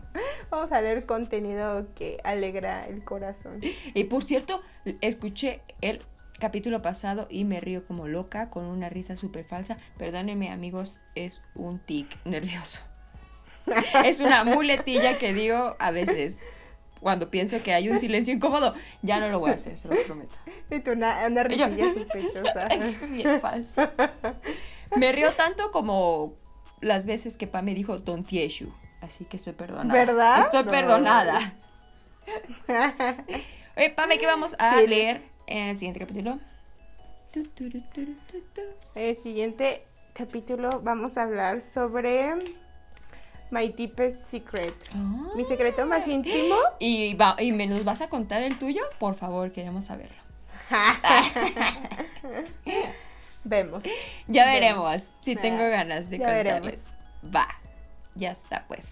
vamos 0.50 0.72
a 0.72 0.82
leer 0.82 1.06
contenido 1.06 1.88
que 1.96 2.20
alegra 2.24 2.86
el 2.88 3.04
corazón. 3.04 3.60
Y 3.94 4.04
por 4.06 4.24
cierto, 4.24 4.62
escuché 5.02 5.62
el 5.82 6.04
capítulo 6.42 6.82
pasado 6.82 7.28
y 7.30 7.46
me 7.46 7.62
río 7.62 7.86
como 7.86 8.08
loca 8.08 8.50
con 8.50 8.66
una 8.66 8.90
risa 8.90 9.16
súper 9.16 9.46
falsa. 9.46 9.78
Perdónenme 9.98 10.50
amigos, 10.52 11.00
es 11.16 11.42
un 11.56 11.80
tic 11.80 12.08
nervioso. 12.26 12.82
es 14.04 14.20
una 14.20 14.44
muletilla 14.44 15.18
que 15.20 15.34
digo 15.34 15.76
a 15.80 15.92
veces 15.92 16.38
cuando 17.00 17.30
pienso 17.30 17.62
que 17.64 17.74
hay 17.74 17.90
un 17.90 18.00
silencio 18.00 18.34
incómodo. 18.34 18.74
Ya 19.04 19.20
no 19.20 19.30
lo 19.30 19.40
voy 19.40 19.52
a 19.52 19.54
hacer, 19.54 19.78
se 19.78 19.88
lo 19.88 19.96
prometo. 20.04 20.36
Es 20.70 20.86
una, 20.88 21.28
una 21.28 21.44
risilla 21.44 21.94
sospechosa. 21.94 22.68
Bien 23.10 23.40
falsa. 23.40 23.94
Me 24.96 25.12
río 25.12 25.32
tanto 25.34 25.72
como 25.72 26.34
las 26.82 27.06
veces 27.06 27.38
que 27.38 27.48
Pa 27.48 27.62
me 27.62 27.76
dijo 27.76 27.98
Don 28.00 28.24
Tieshu. 28.24 28.74
Así 29.00 29.26
que 29.26 29.38
estoy 29.38 29.54
perdonada. 29.54 29.94
¿Verdad? 29.94 30.40
Estoy 30.42 30.64
No. 30.64 30.72
perdonada. 30.72 31.54
Oye, 33.78 33.90
Pame, 33.92 34.18
¿qué 34.20 34.26
vamos 34.26 34.56
a 34.60 34.80
Sí. 34.80 34.88
leer 34.88 35.31
en 35.52 35.70
el 35.70 35.78
siguiente 35.78 36.00
capítulo? 36.00 36.40
Tu, 37.34 37.44
tu, 37.44 37.70
tu, 37.70 37.82
tu, 37.82 38.06
tu, 38.06 38.42
tu. 38.54 38.62
En 38.96 39.10
el 39.10 39.18
siguiente 39.18 39.86
capítulo 40.14 40.82
vamos 40.82 41.18
a 41.18 41.24
hablar 41.24 41.62
sobre 41.62 42.34
My 43.52 43.70
Deepest 43.70 44.26
Secret. 44.30 44.74
Mi 45.36 45.44
secreto 45.46 45.86
más 45.86 46.08
íntimo. 46.08 46.56
¿Y, 46.80 47.14
va, 47.16 47.36
¿Y 47.40 47.52
me 47.52 47.68
nos 47.68 47.84
vas 47.84 48.02
a 48.02 48.10
contar 48.10 48.42
el 48.42 48.58
tuyo? 48.58 48.82
Por 49.00 49.16
favor, 49.16 49.52
queremos 49.52 49.86
saberlo. 49.86 50.16
Vemos. 53.44 53.84
Ya 54.28 54.46
Veremos. 54.46 54.90
veremos 54.92 55.10
si 55.20 55.36
Ah, 55.38 55.42
tengo 55.42 55.70
ganas 55.70 56.10
de 56.10 56.20
ya 56.20 56.26
contarles. 56.26 56.80
Va, 57.36 57.48
ya 58.16 58.32
está 58.32 58.64
pues. 58.68 58.86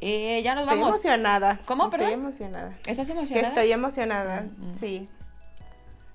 Eh, 0.00 0.42
ya 0.42 0.54
nos 0.54 0.64
Estoy 0.64 0.78
vamos. 0.78 0.94
emocionada. 0.94 1.60
¿Cómo, 1.64 1.84
Estoy 1.84 1.98
perdón? 1.98 2.12
emocionada. 2.14 2.74
¿Estás 2.86 3.06
Que 3.06 3.12
emocionada? 3.12 3.48
estoy 3.48 3.72
emocionada. 3.72 4.40
Mm, 4.42 4.72
mm. 4.72 4.78
Sí. 4.78 5.08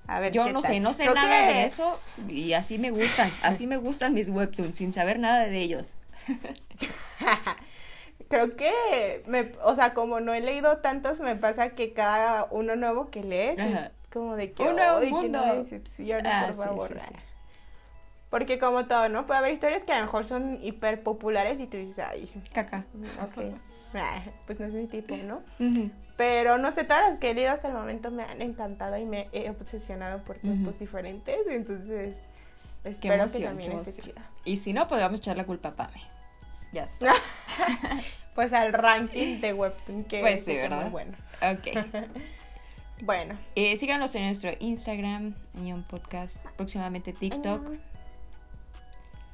A 0.07 0.19
ver. 0.19 0.31
Yo 0.33 0.45
¿qué 0.45 0.53
no 0.53 0.61
tal? 0.61 0.71
sé, 0.71 0.79
no 0.79 0.93
sé 0.93 1.03
Creo 1.03 1.15
nada 1.15 1.47
que- 1.47 1.53
de 1.53 1.65
eso 1.65 1.99
y 2.29 2.53
así 2.53 2.77
me 2.79 2.91
gustan, 2.91 3.31
así 3.41 3.67
me 3.67 3.77
gustan 3.77 4.13
mis 4.13 4.29
webtoons 4.29 4.77
sin 4.77 4.93
saber 4.93 5.19
nada 5.19 5.45
de 5.45 5.59
ellos. 5.59 5.95
Creo 8.29 8.57
que, 8.57 9.23
me, 9.27 9.53
o 9.63 9.75
sea, 9.75 9.93
como 9.93 10.19
no 10.19 10.33
he 10.33 10.41
leído 10.41 10.77
tantos, 10.79 11.21
me 11.21 11.35
pasa 11.35 11.69
que 11.69 11.93
cada 11.93 12.45
uno 12.51 12.75
nuevo 12.75 13.09
que 13.09 13.23
lees 13.23 13.57
Ajá. 13.59 13.85
es 13.85 13.91
como 14.11 14.35
de 14.35 14.51
que, 14.51 14.63
Un 14.63 14.75
nuevo 14.75 14.97
"Ay, 14.97 15.05
que 15.07 15.11
no 15.11 15.21
me 15.21 15.27
mundo". 15.47 15.55
decepcione, 15.63 16.29
Ah, 16.29 16.45
por 16.47 16.55
sí, 16.55 16.61
favor. 16.61 16.87
sí, 16.89 16.95
sí. 17.07 17.13
Porque 18.29 18.59
como 18.59 18.85
todo, 18.87 19.07
¿no? 19.07 19.25
Puede 19.25 19.37
haber 19.39 19.53
historias 19.53 19.83
que 19.85 19.93
a 19.93 19.99
lo 19.99 20.05
mejor 20.05 20.27
son 20.27 20.59
hiper 20.61 21.01
populares 21.03 21.59
y 21.61 21.67
tú 21.67 21.77
dices, 21.77 21.99
ay, 21.99 22.29
Caca. 22.53 22.83
ok, 23.23 23.53
ah, 23.95 24.21
pues 24.45 24.59
no 24.59 24.65
es 24.65 24.73
mi 24.73 24.87
tipo, 24.87 25.15
¿no? 25.15 25.37
Ujú. 25.59 25.89
Pero 26.17 26.57
no 26.57 26.71
sé, 26.71 26.83
todas 26.83 27.09
las 27.11 27.19
que 27.19 27.29
he 27.31 27.33
leído 27.35 27.51
hasta 27.51 27.67
el 27.67 27.75
momento 27.75 28.09
me 28.11 28.23
han 28.23 28.41
encantado 28.41 28.97
y 28.97 29.05
me 29.05 29.29
he 29.31 29.49
obsesionado 29.51 30.23
por 30.23 30.37
tiempos 30.39 30.79
diferentes, 30.79 31.37
entonces 31.47 32.17
espero 32.83 33.13
emoción, 33.15 33.41
que 33.41 33.47
también 33.47 33.71
esté 33.73 34.01
chida. 34.01 34.21
Y 34.43 34.57
si 34.57 34.73
no, 34.73 34.87
vamos 34.87 35.11
a 35.11 35.15
echar 35.15 35.37
la 35.37 35.45
culpa 35.45 35.69
a 35.69 35.75
Pame. 35.75 36.01
Ya 36.73 36.83
está. 36.85 37.13
Pues 38.35 38.53
al 38.53 38.71
ranking 38.71 39.41
de 39.41 39.51
Webtoon, 39.51 40.03
que 40.03 40.19
Pues 40.19 40.45
sí, 40.45 40.51
está 40.51 40.75
muy 40.75 40.83
¿verdad? 40.83 40.91
bueno. 40.91 41.17
Ok. 41.41 42.07
Bueno. 43.03 43.35
Eh, 43.55 43.75
síganos 43.77 44.13
en 44.15 44.23
nuestro 44.25 44.51
Instagram, 44.59 45.35
Añón 45.55 45.83
Podcast, 45.83 46.47
próximamente 46.55 47.13
TikTok. 47.13 47.67
Añón. 47.67 47.81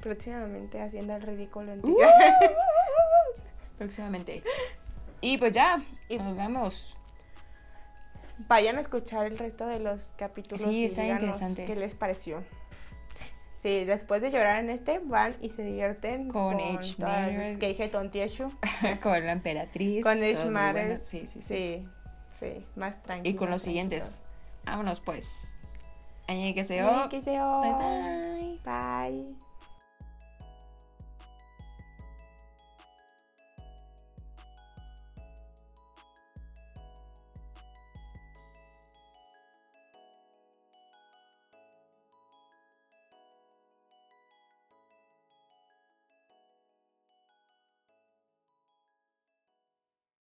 Próximamente 0.00 0.80
haciendo 0.82 1.16
el 1.16 1.22
ridículo 1.22 1.72
en 1.72 1.78
Uh, 1.78 1.82
TikTok. 1.82 2.08
próximamente. 3.78 4.42
Y 5.24 5.38
pues 5.38 5.52
ya, 5.52 5.82
Y- 6.08 6.18
nos 6.18 6.36
vemos. 6.36 6.94
Vayan 8.48 8.76
a 8.78 8.80
escuchar 8.80 9.26
el 9.26 9.38
resto 9.38 9.66
de 9.66 9.78
los 9.78 10.08
capítulos 10.18 10.60
Sí, 10.62 10.84
está 10.86 11.06
interesante. 11.06 11.64
qué 11.64 11.76
les 11.76 11.94
pareció. 11.94 12.42
Sí, 13.62 13.84
después 13.84 14.20
de 14.20 14.30
llorar 14.30 14.62
en 14.62 14.68
este, 14.68 14.98
van 14.98 15.34
y 15.40 15.48
se 15.50 15.62
divierten 15.62 16.28
Con 16.28 16.58
todas 16.58 16.98
Matter. 16.98 17.58
con 19.02 19.24
la 19.24 19.32
emperatriz. 19.32 20.02
Con 20.02 20.20
muy 20.44 20.50
Matter. 20.52 20.86
bueno. 20.88 21.00
Sí, 21.04 21.26
sí, 21.26 21.40
sí, 21.40 21.84
Sí, 22.38 22.54
sí, 22.58 22.64
más 22.76 23.02
tranquilo. 23.02 23.34
Y 23.34 23.38
con 23.38 23.50
los 23.50 23.62
siguientes. 23.62 24.22
Vámonos 24.66 25.00
pues. 25.00 25.26
Añe 26.26 26.54
que 26.54 26.64
se 26.64 26.74
Bye 26.74 26.82
Bye 27.62 27.72
bye. 27.72 28.58
bye. 28.64 29.43